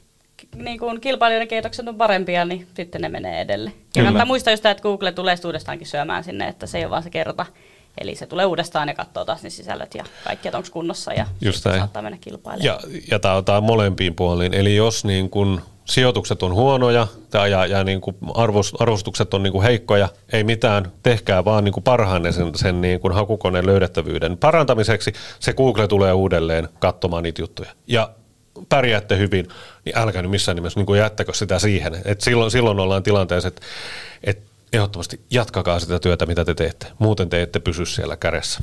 [0.55, 3.69] niin kuin kilpailijoiden keitokset on parempia, niin sitten ne menee edelle.
[3.69, 4.05] Ja Kyllä.
[4.05, 7.09] kannattaa muistaa just että Google tulee uudestaankin syömään sinne, että se ei ole vaan se
[7.09, 7.45] kerta.
[7.99, 11.25] Eli se tulee uudestaan ja katsoo taas ne sisällöt ja kaikki, että onko kunnossa ja
[11.41, 12.65] Just saattaa mennä kilpailemaan.
[12.65, 12.79] Ja,
[13.11, 14.53] ja tämä on, molempiin puoliin.
[14.53, 19.43] Eli jos niin kun sijoitukset on huonoja tää, ja, ja niin kun arvos, arvostukset on
[19.43, 24.37] niin kun heikkoja, ei mitään, tehkää vaan niin parhaanne sen, sen niin kun hakukoneen löydettävyyden
[24.37, 25.13] parantamiseksi.
[25.39, 27.71] Se Google tulee uudelleen katsomaan niitä juttuja.
[27.87, 28.09] Ja
[28.69, 29.47] pärjäätte hyvin,
[29.85, 32.01] niin älkää nyt missään nimessä niin jättäkö sitä siihen.
[32.05, 33.61] Et silloin, silloin ollaan tilanteessa, että
[34.23, 36.87] et ehdottomasti jatkakaa sitä työtä, mitä te teette.
[36.99, 38.59] Muuten te ette pysy siellä kädessä.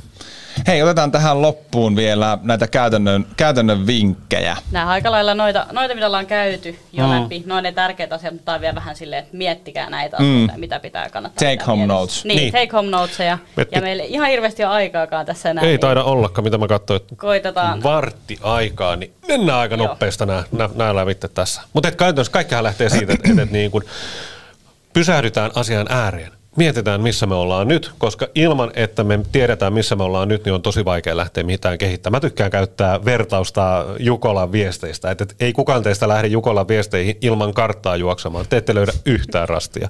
[0.67, 4.57] Hei, otetaan tähän loppuun vielä näitä käytännön, käytännön vinkkejä.
[4.71, 7.11] Nämä on aika lailla noita, noita mitä ollaan käyty jo mm.
[7.23, 7.43] läpi.
[7.45, 10.59] Ne on ne tärkeät asiat, mutta on vielä vähän silleen, että miettikää näitä asioita, mm.
[10.59, 11.49] mitä pitää kannattaa.
[11.49, 11.99] Take home mielessä.
[11.99, 12.25] notes.
[12.25, 12.53] Niin, Niin.
[12.53, 13.37] take home notesia.
[13.55, 15.63] Metti- Ja meillä ei ihan hirveästi ole aikaakaan tässä enää.
[15.63, 17.83] Ei taida ollakaan, mitä mä katsoin, että Koitetaan.
[17.83, 19.87] vartti aikaa, niin mennään aika Joo.
[19.87, 21.61] nopeasti nämä, nämä, nämä lävitte tässä.
[21.73, 23.83] Mutta käytännössä kaikkihan lähtee siitä, että, että, että niin kuin
[24.97, 26.31] pysähdytään asian ääreen.
[26.55, 30.53] Mietitään, missä me ollaan nyt, koska ilman, että me tiedetään, missä me ollaan nyt, niin
[30.53, 32.17] on tosi vaikea lähteä mitään kehittämään.
[32.17, 37.95] Mä tykkään käyttää vertausta Jukolan viesteistä, että, ei kukaan teistä lähde Jukolan viesteihin ilman karttaa
[37.95, 38.45] juoksemaan.
[38.49, 39.89] Te ette löydä yhtään rastia.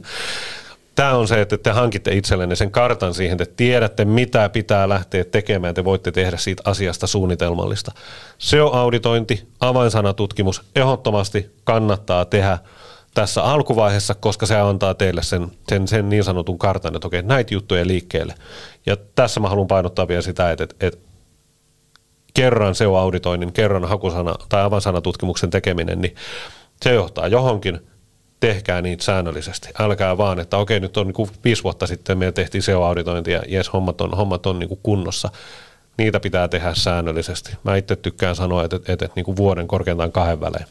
[0.95, 5.23] Tämä on se, että te hankitte itsellenne sen kartan siihen, että tiedätte, mitä pitää lähteä
[5.23, 5.75] tekemään.
[5.75, 7.91] Te voitte tehdä siitä asiasta suunnitelmallista.
[8.37, 12.57] SEO-auditointi, avainsanatutkimus ehdottomasti kannattaa tehdä
[13.21, 17.53] tässä alkuvaiheessa, koska se antaa teille sen, sen, sen niin sanotun kartan, että okei, näitä
[17.53, 18.35] juttuja liikkeelle.
[18.85, 20.99] Ja tässä mä haluan painottaa vielä sitä, että, että, että
[22.33, 26.15] kerran SEO-auditoinnin, kerran hakusana tai avainsanatutkimuksen tekeminen, niin
[26.81, 27.79] se johtaa johonkin,
[28.39, 29.69] tehkää niitä säännöllisesti.
[29.79, 33.73] Älkää vaan, että okei, nyt on niin viisi vuotta sitten me tehtiin SEO-auditointi ja jes,
[33.73, 35.29] hommat on, hommat on niin kunnossa.
[35.97, 37.53] Niitä pitää tehdä säännöllisesti.
[37.63, 40.65] Mä itse tykkään sanoa, että, että, että niin kuin vuoden korkeintaan kahden välein.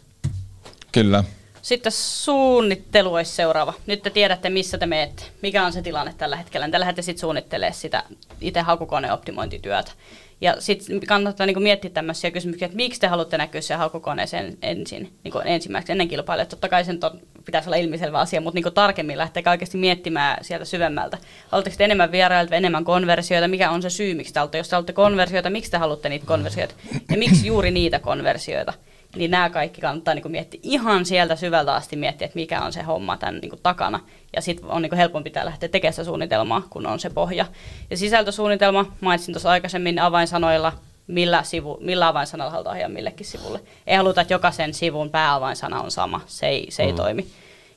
[0.93, 1.25] Kyllä.
[1.67, 3.75] Sitten suunnittelu olisi seuraava.
[3.87, 5.23] Nyt te tiedätte, missä te menette.
[5.43, 6.69] Mikä on se tilanne tällä hetkellä.
[6.69, 8.03] Te lähdette sitten suunnittelemaan sitä
[8.41, 9.93] itse hakukoneoptimointityötä.
[10.41, 15.13] Ja sitten kannattaa niinku miettiä tämmöisiä kysymyksiä, että miksi te haluatte näkyä siellä hakukoneeseen ensin,
[15.25, 16.47] niinku ensimmäiseksi ennen kilpailijaa.
[16.47, 17.01] Totta kai sen
[17.45, 21.19] pitäisi olla ilmiselvä asia, mutta niinku tarkemmin lähteä oikeasti miettimään sieltä syvemmältä.
[21.49, 23.49] Haluatteko te enemmän vierailta, enemmän konversioita?
[23.49, 24.59] Mikä on se syy, miksi te haluatte?
[24.59, 26.75] Jos te haluatte konversioita, miksi te haluatte niitä konversioita?
[27.11, 28.73] Ja miksi juuri niitä konversioita?
[29.17, 32.83] Niin nämä kaikki kannattaa niin miettiä ihan sieltä syvältä asti miettiä, että mikä on se
[32.83, 34.01] homma tämän niin takana.
[34.37, 37.47] Ja sitten on niin helpompi pitää lähteä tekemään sitä suunnitelmaa, kun on se pohja.
[37.91, 40.73] Ja sisältösuunnitelma, mainitsin tuossa aikaisemmin avainsanoilla,
[41.07, 43.61] millä, sivu, millä avainsanalla halutaan ohjaa millekin sivulle.
[43.87, 46.97] Ei haluta, että jokaisen sivun pääavainsana on sama, se ei, se ei mm.
[46.97, 47.27] toimi.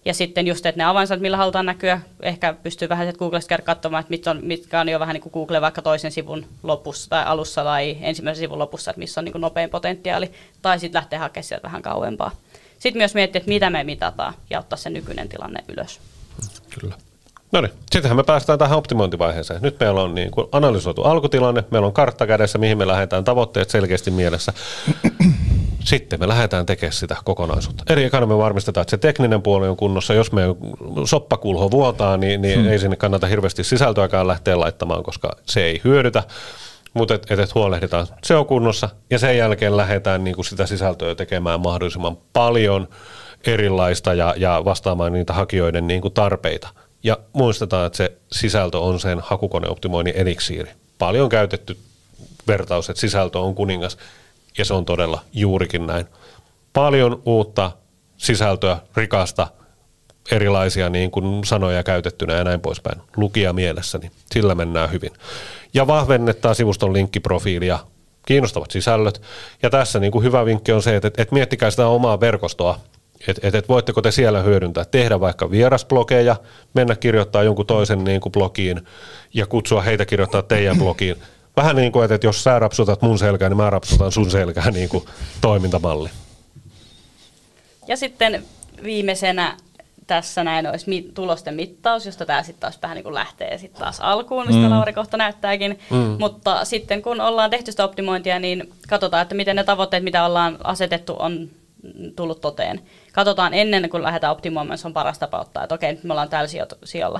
[0.09, 4.01] Ja sitten just, että ne avainsanat, millä halutaan näkyä, ehkä pystyy vähän sieltä Googlesta katsomaan,
[4.01, 7.23] että mitkä on, mitkä on jo vähän niin kuin Google vaikka toisen sivun lopussa tai
[7.23, 10.31] alussa tai ensimmäisen sivun lopussa, että missä on niin kuin nopein potentiaali,
[10.61, 12.31] tai sitten lähteä hakemaan sieltä vähän kauempaa.
[12.79, 15.99] Sitten myös miettiä, että mitä me mitataan ja ottaa se nykyinen tilanne ylös.
[16.79, 16.95] Kyllä.
[17.51, 19.61] No niin, sittenhän me päästään tähän optimointivaiheeseen.
[19.61, 23.69] Nyt meillä on niin kuin analysoitu alkutilanne, meillä on kartta kädessä, mihin me lähdetään tavoitteet
[23.69, 24.53] selkeästi mielessä.
[25.79, 27.83] Sitten me lähdetään tekemään sitä kokonaisuutta.
[27.89, 30.13] Eri ekana me varmistetaan, että se tekninen puoli on kunnossa.
[30.13, 30.55] Jos meidän
[31.05, 32.69] soppakulho vuotaa, niin, niin hmm.
[32.69, 36.23] ei sinne kannata hirveästi sisältöäkään lähteä laittamaan, koska se ei hyödytä.
[36.93, 38.89] Mutta et, et, et huolehditaan, se on kunnossa.
[39.09, 42.87] Ja sen jälkeen lähdetään niin kuin sitä sisältöä tekemään mahdollisimman paljon
[43.45, 46.67] erilaista ja, ja vastaamaan niitä hakijoiden niin kuin tarpeita.
[47.03, 50.71] Ja muistetaan, että se sisältö on sen hakukoneoptimoinnin eliksiiri.
[50.97, 51.77] Paljon käytetty
[52.47, 53.97] vertaus, että sisältö on kuningas,
[54.59, 56.05] ja se on todella juurikin näin.
[56.73, 57.71] Paljon uutta
[58.17, 59.47] sisältöä, rikasta,
[60.31, 63.01] erilaisia niin kuin sanoja käytettynä ja näin poispäin.
[63.17, 65.11] Lukija mielessä, niin sillä mennään hyvin.
[65.73, 67.79] Ja vahvennetaan sivuston linkkiprofiilia,
[68.25, 69.21] kiinnostavat sisällöt.
[69.63, 72.79] Ja tässä niin kuin hyvä vinkki on se, että, että miettikää sitä omaa verkostoa,
[73.27, 76.35] että et, et voitteko te siellä hyödyntää, tehdä vaikka vierasblogeja,
[76.73, 78.81] mennä kirjoittaa jonkun toisen niin kuin blogiin
[79.33, 81.15] ja kutsua heitä kirjoittaa teidän blogiin.
[81.59, 84.73] Vähän niin kuin, että et jos sä rapsutat mun selkään, niin mä rapsutan sun selkään
[84.73, 85.05] niin kuin
[85.41, 86.09] toimintamalli.
[87.87, 88.43] Ja sitten
[88.83, 89.57] viimeisenä
[90.07, 93.79] tässä näin olisi mi- tulosten mittaus, josta tämä sitten taas vähän niin kuin lähtee sitten
[93.79, 94.69] taas alkuun, mistä mm.
[94.69, 95.79] Lauri kohta näyttääkin.
[95.89, 96.15] Mm.
[96.19, 100.57] Mutta sitten kun ollaan tehty sitä optimointia, niin katsotaan, että miten ne tavoitteet, mitä ollaan
[100.63, 101.49] asetettu, on
[102.15, 102.81] tullut toteen.
[103.13, 106.29] Katsotaan ennen kuin lähdetään optimoimaan, se on paras tapa ottaa, että okei, nyt me ollaan
[106.29, 106.49] tällä
[106.83, 107.19] sijalla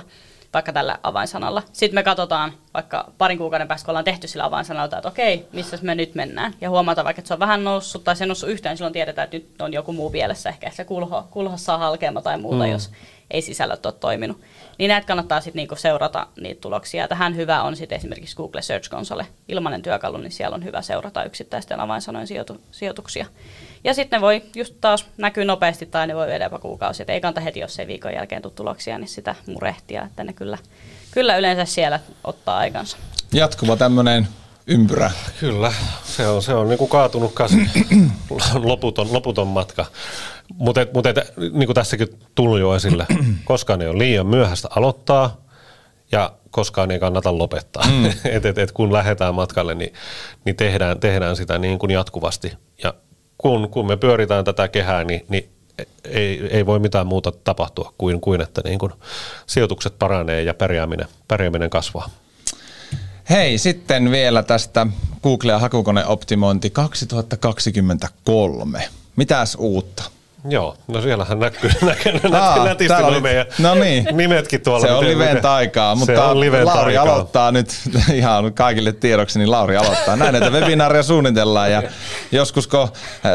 [0.54, 1.62] vaikka tällä avainsanalla.
[1.72, 5.78] Sitten me katsotaan vaikka parin kuukauden päästä, kun ollaan tehty sillä avainsanalla, että okei, missä
[5.82, 6.54] me nyt mennään.
[6.60, 9.24] Ja huomataan vaikka, että se on vähän noussut tai se on noussut yhtään, silloin tiedetään,
[9.24, 10.48] että nyt on joku muu pielessä.
[10.48, 12.70] Ehkä se kulho, kulho saa halkeama tai muuta, mm.
[12.70, 12.90] jos
[13.30, 14.40] ei sisällöt ole toiminut.
[14.78, 17.08] Niin näitä kannattaa sitten niinku seurata niitä tuloksia.
[17.08, 21.24] Tähän hyvä on sitten esimerkiksi Google Search Console, ilmainen työkalu, niin siellä on hyvä seurata
[21.24, 23.26] yksittäisten avainsanojen sijoitu- sijoituksia.
[23.84, 27.02] Ja sitten ne voi just taas näkyä nopeasti tai ne voi viedä jopa kuukausi.
[27.02, 30.32] Et ei kannata heti, jos ei viikon jälkeen tule tuloksia, niin sitä murehtia, että ne
[30.32, 30.58] kyllä,
[31.10, 32.96] kyllä yleensä siellä ottaa aikansa.
[33.32, 34.28] Jatkuva tämmöinen
[34.66, 35.10] ympyrä.
[35.40, 35.72] Kyllä,
[36.04, 37.56] se on, se on niin kuin kaatunut kasi,
[38.54, 39.86] loputon, loputon matka.
[40.54, 41.04] Mutta mut
[41.52, 43.06] niin kuin tässäkin tullut jo esille,
[43.44, 45.36] koskaan ei ole liian myöhäistä aloittaa
[46.12, 47.84] ja koskaan ei kannata lopettaa.
[47.86, 48.04] Mm.
[48.36, 49.92] et, et, et kun lähdetään matkalle, niin,
[50.44, 52.52] niin tehdään, tehdään sitä niin kuin jatkuvasti.
[52.82, 52.94] Ja
[53.42, 55.48] kun, kun me pyöritään tätä kehää, niin, niin
[56.04, 58.92] ei, ei voi mitään muuta tapahtua kuin, kuin että niin kuin
[59.46, 62.10] sijoitukset paranee ja pärjääminen, pärjääminen kasvaa.
[63.30, 64.86] Hei, sitten vielä tästä
[65.22, 68.88] Google- ja hakukoneoptimointi 2023.
[69.16, 70.02] Mitäs uutta?
[70.48, 74.06] Joo, no siellähän näkyy, näkyy Aa, nätisti oli, meidän no niin.
[74.12, 74.86] nimetkin tuolla.
[74.86, 77.14] Se on liveen taikaa, mutta on liven Lauri taikaa.
[77.14, 77.68] aloittaa nyt
[78.14, 80.16] ihan kaikille tiedoksi, niin Lauri aloittaa.
[80.16, 81.82] Näin näitä webinaaria suunnitellaan ja
[82.32, 82.88] joskus kun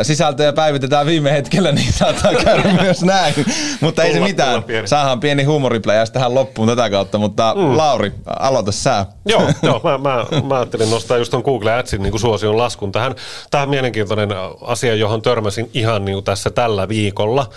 [0.03, 3.33] sisältöjä päivitetään viime hetkellä, niin saattaa käydä myös näin.
[3.81, 7.77] Mutta ei se mitään, saadaan pieni huumoripläjäys tähän loppuun tätä kautta, mutta mm.
[7.77, 9.05] Lauri, aloita sä.
[9.25, 13.15] Joo, joo mä, mä, mä, ajattelin nostaa just tuon Google Adsin niin suosion laskun tähän.
[13.51, 14.29] Tähän mielenkiintoinen
[14.61, 17.49] asia, johon törmäsin ihan niin tässä tällä viikolla, viikolla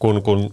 [0.00, 0.50] kun, kun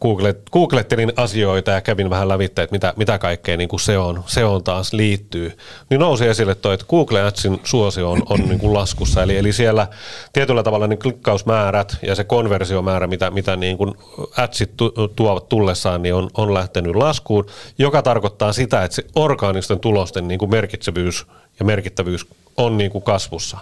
[0.00, 4.24] googlet, googlettelin asioita ja kävin vähän lävittä, että mitä, mitä kaikkea niin kuin se, on,
[4.26, 5.56] se on taas liittyy,
[5.90, 9.22] niin nousi esille toi, että Google Adsin suosio on, on niin kuin laskussa.
[9.22, 9.86] Eli, eli siellä
[10.32, 13.94] tietyllä tavalla niin klikkausmäärät ja se konversiomäärä, mitä, mitä niin kuin
[14.36, 14.70] Adsit
[15.16, 17.46] tuovat tullessaan, niin on, on lähtenyt laskuun,
[17.78, 21.26] joka tarkoittaa sitä, että se orgaanisten tulosten niin kuin merkitsevyys
[21.58, 22.26] ja merkittävyys
[22.56, 23.58] on niin kuin kasvussa.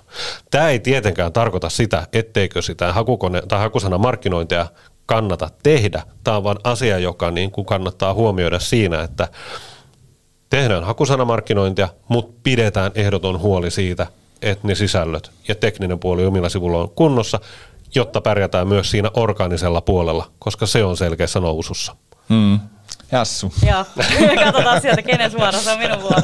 [0.50, 4.66] Tämä ei tietenkään tarkoita sitä, etteikö sitä hakukone- tai hakusana markkinointia
[5.12, 6.02] kannata tehdä.
[6.24, 9.28] Tämä on vain asia, joka niin kuin kannattaa huomioida siinä, että
[10.50, 14.06] tehdään hakusanamarkkinointia, mutta pidetään ehdoton huoli siitä,
[14.42, 17.40] että ne sisällöt ja tekninen puoli omilla sivulla on kunnossa,
[17.94, 21.96] jotta pärjätään myös siinä orgaanisella puolella, koska se on selkeässä nousussa.
[22.28, 22.60] Hmm.
[23.12, 23.52] Jassu.
[23.66, 23.84] Joo,
[24.44, 26.22] katsotaan sieltä, kenen suora, se on minun vuoro.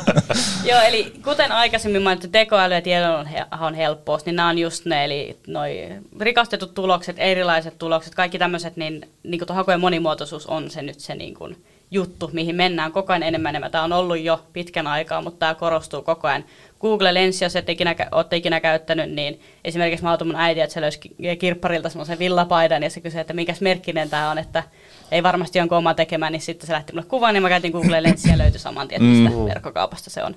[0.65, 5.37] Joo, eli kuten aikaisemmin mainittu, tekoäly ja tiedonhan helppous, niin nämä on just ne, eli
[5.47, 5.89] noi
[6.21, 11.15] rikastetut tulokset, erilaiset tulokset, kaikki tämmöiset, niin, niin kuin hakujen monimuotoisuus on se nyt se
[11.15, 13.71] niin kuin, juttu, mihin mennään koko ajan enemmän enemmän.
[13.71, 16.45] Tämä on ollut jo pitkän aikaa, mutta tämä korostuu koko ajan.
[16.81, 20.81] Google Lens, jos et ikinä, olette ikinä käyttänyt, niin esimerkiksi mä mun äiti, että se
[20.81, 21.01] löysi
[21.39, 24.63] kirpparilta semmoisen villapaidan ja se kysyi, että mikäs merkkinen tämä on, että
[25.11, 28.03] ei varmasti jonkun oma tekemään, niin sitten se lähti mulle kuvaan, niin mä käytin Google
[28.03, 29.45] Lenssiä ja löytyi saman tien, mistä mm.
[29.45, 30.37] verkkokaupasta se on.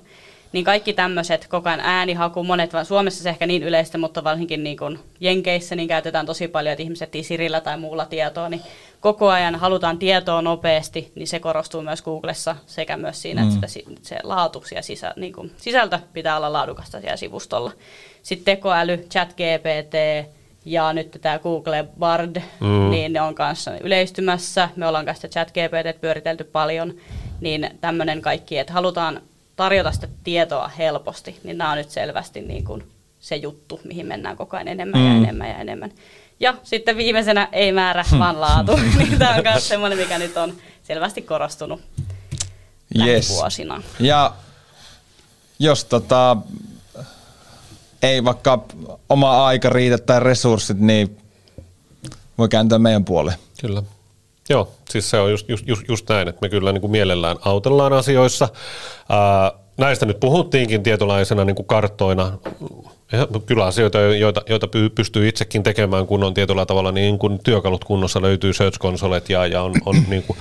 [0.52, 4.64] Niin kaikki tämmöiset, koko ajan äänihaku, monet, vaan Suomessa se ehkä niin yleistä, mutta varsinkin
[4.64, 8.62] niin kuin Jenkeissä niin käytetään tosi paljon, että ihmiset Sirillä tai muulla tietoa, niin
[9.00, 13.54] koko ajan halutaan tietoa nopeasti, niin se korostuu myös Googlessa sekä myös siinä, mm.
[13.54, 17.72] että se, se laatu ja sisä, niin kuin, sisältö pitää olla laadukasta siellä sivustolla.
[18.22, 19.94] Sitten tekoäly, chat GPT,
[20.64, 22.90] ja nyt tämä Google Bard, mm.
[22.90, 24.68] niin ne on kanssa yleistymässä.
[24.76, 26.94] Me ollaan kanssa chat GPT pyöritelty paljon,
[27.40, 29.22] niin tämmöinen kaikki, että halutaan
[29.56, 34.36] tarjota sitä tietoa helposti, niin nämä on nyt selvästi niin kuin se juttu, mihin mennään
[34.36, 35.06] koko ajan enemmän mm.
[35.06, 35.92] ja enemmän ja enemmän.
[36.40, 38.76] Ja sitten viimeisenä ei määrä, vaan laatu.
[38.98, 41.80] niin tämä on myös semmoinen, mikä nyt on selvästi korostunut
[43.06, 43.28] yes.
[43.28, 43.82] vuosina.
[44.00, 44.34] Ja
[45.58, 46.36] jos tota,
[48.02, 48.64] ei vaikka
[49.08, 51.18] oma aika riitä tai resurssit, niin
[52.38, 53.38] voi kääntyä meidän puoleen.
[53.60, 53.82] Kyllä.
[54.48, 57.36] Joo, siis se on just, just, just, just näin, että me kyllä niin kuin mielellään
[57.44, 58.48] autellaan asioissa.
[59.08, 62.38] Ää, näistä nyt puhuttiinkin tietynlaisena niin kuin karttoina.
[63.12, 67.84] Ja kyllä asioita, joita, joita pystyy itsekin tekemään, kun on tietyllä tavalla niin kuin työkalut
[67.84, 70.38] kunnossa, löytyy Search Consolet ja, ja on, on niin kuin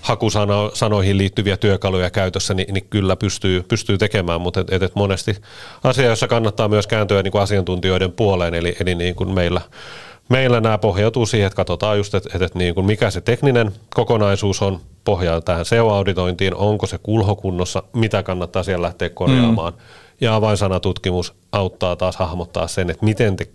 [0.00, 5.36] hakusanoihin liittyviä työkaluja käytössä, niin, niin kyllä pystyy, pystyy tekemään, mutta et, et monesti
[5.84, 9.60] asia, jossa kannattaa myös kääntyä niin kuin asiantuntijoiden puoleen, eli, eli niin kuin meillä,
[10.28, 14.62] meillä nämä pohjautuu siihen, että katsotaan just, että, että, niin kuin mikä se tekninen kokonaisuus
[14.62, 19.72] on, pohjaa tähän SEO-auditointiin, onko se kulhokunnossa, mitä kannattaa siellä lähteä korjaamaan.
[19.72, 19.78] Mm.
[20.20, 23.48] Ja avainsanatutkimus auttaa taas hahmottaa sen, että miten te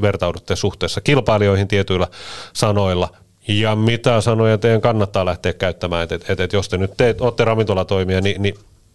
[0.00, 2.06] vertaudutte suhteessa kilpailijoihin tietyillä
[2.52, 3.08] sanoilla,
[3.48, 7.44] Ja mitä sanoja teidän kannattaa lähteä käyttämään, että et, et, jos te nyt teet, olette
[7.44, 8.54] ravintolatoimia, niin, niin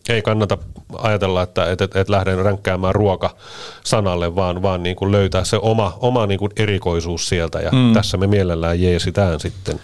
[0.10, 0.58] ei kannata
[0.98, 3.36] ajatella, että et, et, et lähden ränkkäämään ruoka
[3.84, 7.94] sanalle, vaan, vaan niin kuin löytää se oma, oma niin kuin erikoisuus sieltä ja mm.
[7.94, 9.80] tässä me mielellään jeesitään sitten.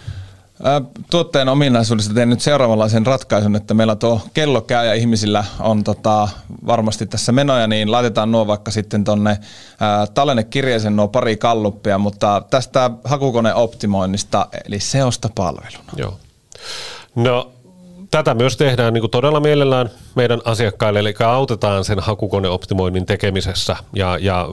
[1.10, 6.28] Tuotteen ominaisuudesta teen nyt seuraavanlaisen ratkaisun, että meillä tuo kello käy ja ihmisillä on tota,
[6.66, 9.38] varmasti tässä menoja, niin laitetaan nuo vaikka sitten tonne
[10.14, 15.92] tallennekirjeeseen nuo pari kalluppia, mutta tästä hakukoneoptimoinnista, eli seosta palveluna.
[15.96, 16.18] Joo.
[17.14, 17.52] No
[18.12, 24.18] tätä myös tehdään niin kuin todella mielellään meidän asiakkaille, eli autetaan sen hakukoneoptimoinnin tekemisessä ja,
[24.20, 24.48] ja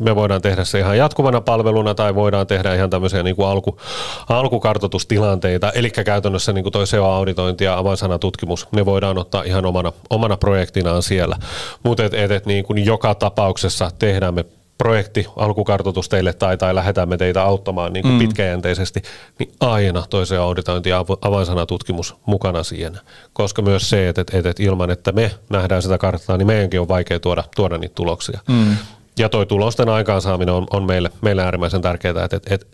[0.00, 3.80] me voidaan tehdä se ihan jatkuvana palveluna tai voidaan tehdä ihan tämmöisiä niin kuin alku,
[4.28, 10.36] alkukartoitustilanteita, eli käytännössä niin kuin toi SEO-auditointi ja avainsanatutkimus, ne voidaan ottaa ihan omana, omana
[10.36, 11.36] projektinaan siellä.
[11.82, 14.44] Mutta et, et, et niin kuin joka tapauksessa tehdään me
[14.78, 18.18] projekti, alkukartoitus teille tai, tai lähetämme teitä auttamaan niin kuin mm.
[18.18, 19.02] pitkäjänteisesti,
[19.38, 23.00] niin aina toisen auditointi ja avainsanatutkimus mukana siinä.
[23.32, 26.88] Koska myös se, että, että, että ilman, että me nähdään sitä karttaa, niin meidänkin on
[26.88, 28.40] vaikea tuoda, tuoda niitä tuloksia.
[28.48, 28.76] Mm.
[29.18, 32.66] Ja toi tulosten aikaansaaminen on, on meille, meille äärimmäisen tärkeää, että, että, että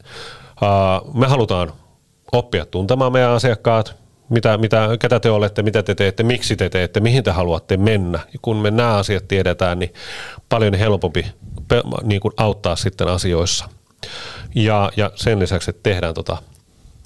[0.62, 1.72] uh, me halutaan
[2.32, 3.96] oppia tuntemaan meidän asiakkaat,
[4.28, 8.18] mitä, mitä, ketä te olette, mitä te teette, miksi te teette, mihin te haluatte mennä.
[8.32, 9.94] Ja kun me nämä asiat tiedetään, niin
[10.48, 11.26] paljon helpompi
[12.02, 13.68] niin kuin auttaa sitten asioissa.
[14.54, 16.36] Ja, ja sen lisäksi, että tehdään tota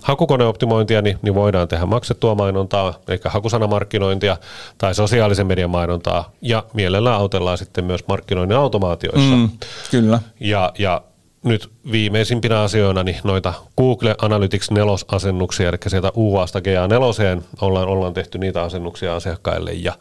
[0.02, 4.36] hakukoneoptimointia, niin, niin voidaan tehdä maksettua mainontaa, eli hakusanamarkkinointia
[4.78, 9.36] tai sosiaalisen median mainontaa, ja mielellään autellaan sitten myös markkinoinnin automaatioissa.
[9.36, 9.50] Mm,
[9.90, 10.20] kyllä.
[10.40, 11.02] Ja, ja
[11.44, 18.38] nyt viimeisimpinä asioina niin noita Google Analytics 4-asennuksia, eli sieltä UAsta GA4 ollaan, ollaan tehty
[18.38, 19.92] niitä asennuksia asiakkaille ja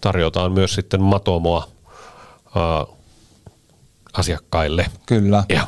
[0.00, 1.68] tarjotaan myös sitten Matomoa
[4.12, 4.86] asiakkaille.
[5.06, 5.44] Kyllä.
[5.48, 5.66] Ja.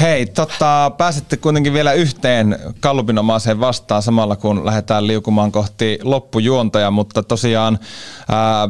[0.00, 7.22] Hei, tota, pääsette kuitenkin vielä yhteen kallupinomaiseen vastaan samalla kun lähdetään liukumaan kohti loppujuontoja, mutta
[7.22, 7.78] tosiaan
[8.28, 8.68] ää,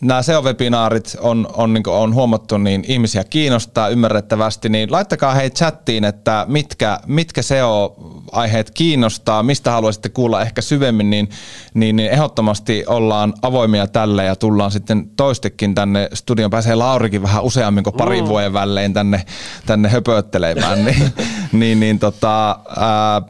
[0.00, 6.04] nämä SEO-webinaarit on, on, niin on huomattu, niin ihmisiä kiinnostaa ymmärrettävästi, niin laittakaa hei chattiin,
[6.04, 11.28] että mitkä, mitkä SEO-aiheet kiinnostaa, mistä haluaisitte kuulla ehkä syvemmin, niin,
[11.74, 16.50] niin, niin ehdottomasti ollaan avoimia tälle ja tullaan sitten toistekin tänne studion.
[16.50, 18.28] Pääsee Laurikin vähän useammin kuin parin mm.
[18.28, 19.22] vuoden välein tänne,
[19.66, 21.12] tänne höpöttelemään, niin,
[21.52, 23.22] niin, niin tota, ää,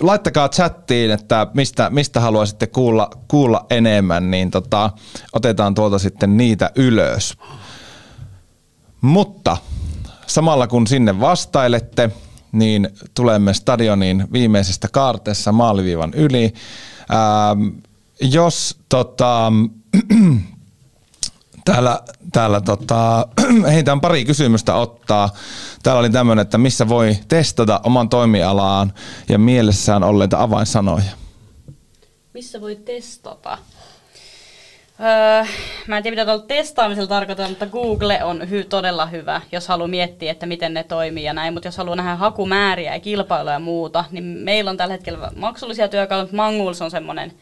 [0.00, 4.90] laittakaa chattiin, että mistä, mistä haluaisitte kuulla, kuulla enemmän, niin tota,
[5.32, 7.38] otetaan tuolta sitten niitä ylös.
[9.00, 9.56] Mutta
[10.26, 12.10] samalla kun sinne vastailette,
[12.52, 16.54] niin tulemme stadionin viimeisestä kaarteessa maaliviivan yli.
[17.08, 17.56] Ää,
[18.20, 19.52] jos tota,
[21.64, 22.00] Täällä,
[22.32, 23.26] täällä tota,
[23.72, 25.30] heitän pari kysymystä ottaa.
[25.82, 28.92] Täällä oli tämmöinen, että missä voi testata oman toimialaan
[29.28, 31.12] ja mielessään olleita avainsanoja.
[32.34, 33.58] Missä voi testata?
[35.00, 35.44] Öö,
[35.86, 39.88] mä en tiedä, mitä tuolla testaamisella tarkoittaa, mutta Google on hy- todella hyvä, jos haluaa
[39.88, 41.54] miettiä, että miten ne toimii ja näin.
[41.54, 45.88] Mutta jos haluaa nähdä hakumääriä ja kilpailuja ja muuta, niin meillä on tällä hetkellä maksullisia
[45.88, 47.32] työkaluja, mutta Manguls on semmoinen,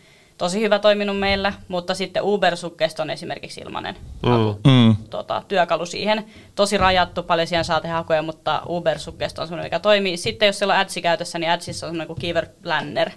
[0.41, 2.57] tosi hyvä toiminut meillä, mutta sitten uber
[3.03, 4.30] on esimerkiksi ilmainen mm.
[4.30, 4.97] Haku, mm.
[5.11, 6.24] Tota, työkalu siihen.
[6.55, 10.16] Tosi rajattu, paljon siihen saa tehdä hakuja, mutta uber on semmoinen, mikä toimii.
[10.16, 13.11] Sitten jos siellä on adsi käytössä, niin adsissa on semmoinen kuin Keyword Planner,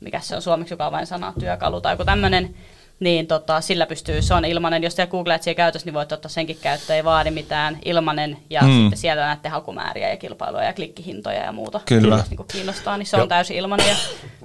[0.00, 2.54] mikä se on suomeksi, joka on vain sana, työkalu tai joku tämmöinen
[3.00, 6.28] niin tota, sillä pystyy, se on ilmainen, jos te Google Adsia käytössä, niin voitte ottaa
[6.28, 8.72] senkin käyttöön, ei vaadi mitään, ilmainen, ja mm.
[8.72, 11.80] sitten siellä näette hakumääriä ja kilpailuja ja klikkihintoja ja muuta.
[11.86, 12.16] Kyllä.
[12.16, 13.96] Jos niin kiinnostaa, niin se on täysin ilmainen ja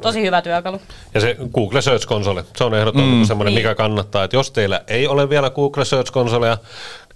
[0.02, 0.82] tosi hyvä työkalu.
[1.14, 3.26] Ja se Google Search Console, se on ehdottomasti mm.
[3.26, 3.64] semmoinen, niin.
[3.64, 6.58] mikä kannattaa, että jos teillä ei ole vielä Google Search Consolea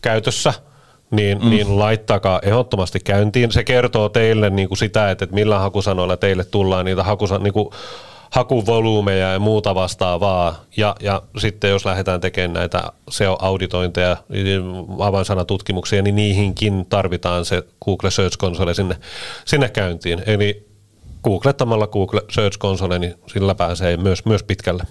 [0.02, 0.54] käytössä,
[1.12, 1.50] niin, mm.
[1.50, 3.52] niin laittakaa ehdottomasti käyntiin.
[3.52, 7.54] Se kertoo teille niin kuin sitä, että, että millä hakusanoilla teille tullaan niitä hakusan, niin
[7.54, 7.70] kuin
[8.36, 10.56] hakuvolyymeja ja muuta vastaavaa.
[10.78, 14.18] Ja, ja sitten jos lähdetään tekemään näitä SEO-auditointeja,
[15.00, 18.96] avainsanatutkimuksia, niin niihinkin tarvitaan se Google Search Console sinne,
[19.46, 20.24] sinne käyntiin.
[20.26, 20.68] Eli
[21.24, 24.84] googlettamalla Google Search Console, niin sillä pääsee myös, myös pitkälle.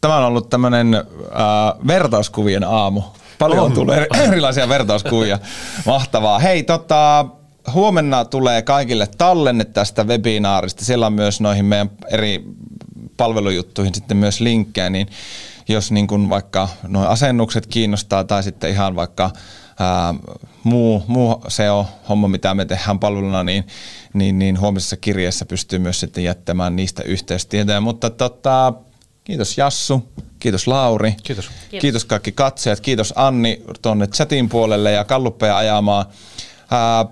[0.00, 3.02] Tämä on ollut tämmöinen äh, vertauskuvien aamu.
[3.38, 3.72] Paljon on.
[3.72, 5.38] tulee erilaisia vertauskuvia.
[5.86, 6.38] Mahtavaa.
[6.38, 7.26] Hei, tota,
[7.72, 10.84] huomenna tulee kaikille tallenne tästä webinaarista.
[10.84, 12.44] Siellä on myös noihin meidän eri
[13.16, 15.06] palvelujuttuihin sitten myös linkkejä, niin
[15.68, 19.30] jos niin kuin vaikka nuo asennukset kiinnostaa tai sitten ihan vaikka
[19.78, 20.14] ää,
[20.62, 23.66] muu, muu SEO-homma, mitä me tehdään palveluna, niin,
[24.12, 27.80] niin, niin huomisessa kirjeessä pystyy myös sitten jättämään niistä yhteystietoja.
[27.80, 28.72] Mutta tota,
[29.24, 30.08] kiitos Jassu,
[30.38, 31.50] kiitos Lauri, kiitos.
[31.80, 36.06] kiitos kaikki katsojat, kiitos Anni tuonne chatin puolelle ja kalluppeja ajamaan.
[36.70, 37.06] Ää,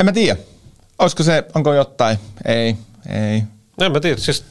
[0.00, 0.40] en mä tiedä.
[0.98, 2.18] Olisiko se, onko jotain?
[2.44, 2.76] Ei,
[3.08, 3.42] Ei.
[3.80, 4.44] En mä tiedä, siis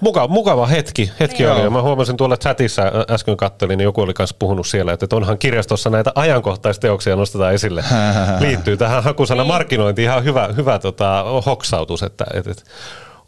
[0.00, 1.52] mukava, mukava hetki, hetki Niin.
[1.52, 1.70] oli.
[1.70, 5.90] Mä huomasin tuolla chatissa äsken kattelin, niin joku oli kanssa puhunut siellä, että onhan kirjastossa
[5.90, 7.84] näitä ajankohtaisteoksia nostetaan esille.
[8.40, 12.64] Liittyy tähän hakusana markkinointiin ihan hyvä, hyvä tota, hoksautus, että et, et,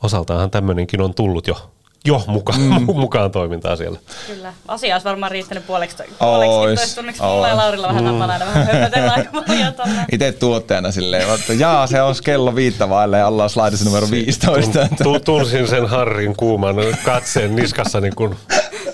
[0.03, 1.71] osaltaanhan tämmöinenkin on tullut jo,
[2.05, 2.85] jo mukaan, mm.
[2.87, 3.99] mukaan toimintaan siellä.
[4.27, 4.53] Kyllä.
[4.69, 7.23] Asia olisi varmaan riittänyt puoleksi, Ois, puoleksi toista tunniksi.
[7.23, 7.57] Mulla ja.
[7.57, 10.05] Laurilla vähän tapana aina vähän höpötellä aika paljon tonne.
[10.13, 14.83] Itse tuottajana silleen, että jaa, se on kello viittä vaille ja ollaan slaidissa numero 15.
[14.83, 18.37] Että Tu- Tunsin sen Harrin kuuman katseen niskassa, niin kun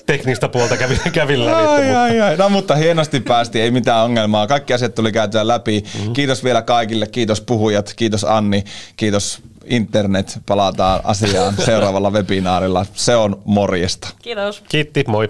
[0.06, 1.56] teknistä puolta kävi, kävin läpi.
[1.66, 2.36] Ai, mutta- ai, ai.
[2.36, 4.46] No mutta hienosti päästiin, ei mitään ongelmaa.
[4.46, 5.84] Kaikki asiat tuli käytyä läpi.
[5.94, 6.12] Mm-hmm.
[6.12, 8.64] Kiitos vielä kaikille, kiitos puhujat, kiitos Anni,
[8.96, 9.38] kiitos
[9.68, 10.38] internet.
[10.46, 12.86] Palataan asiaan seuraavalla webinaarilla.
[12.94, 14.08] Se on morjesta.
[14.22, 14.62] Kiitos.
[14.68, 15.28] Kiitti, moi.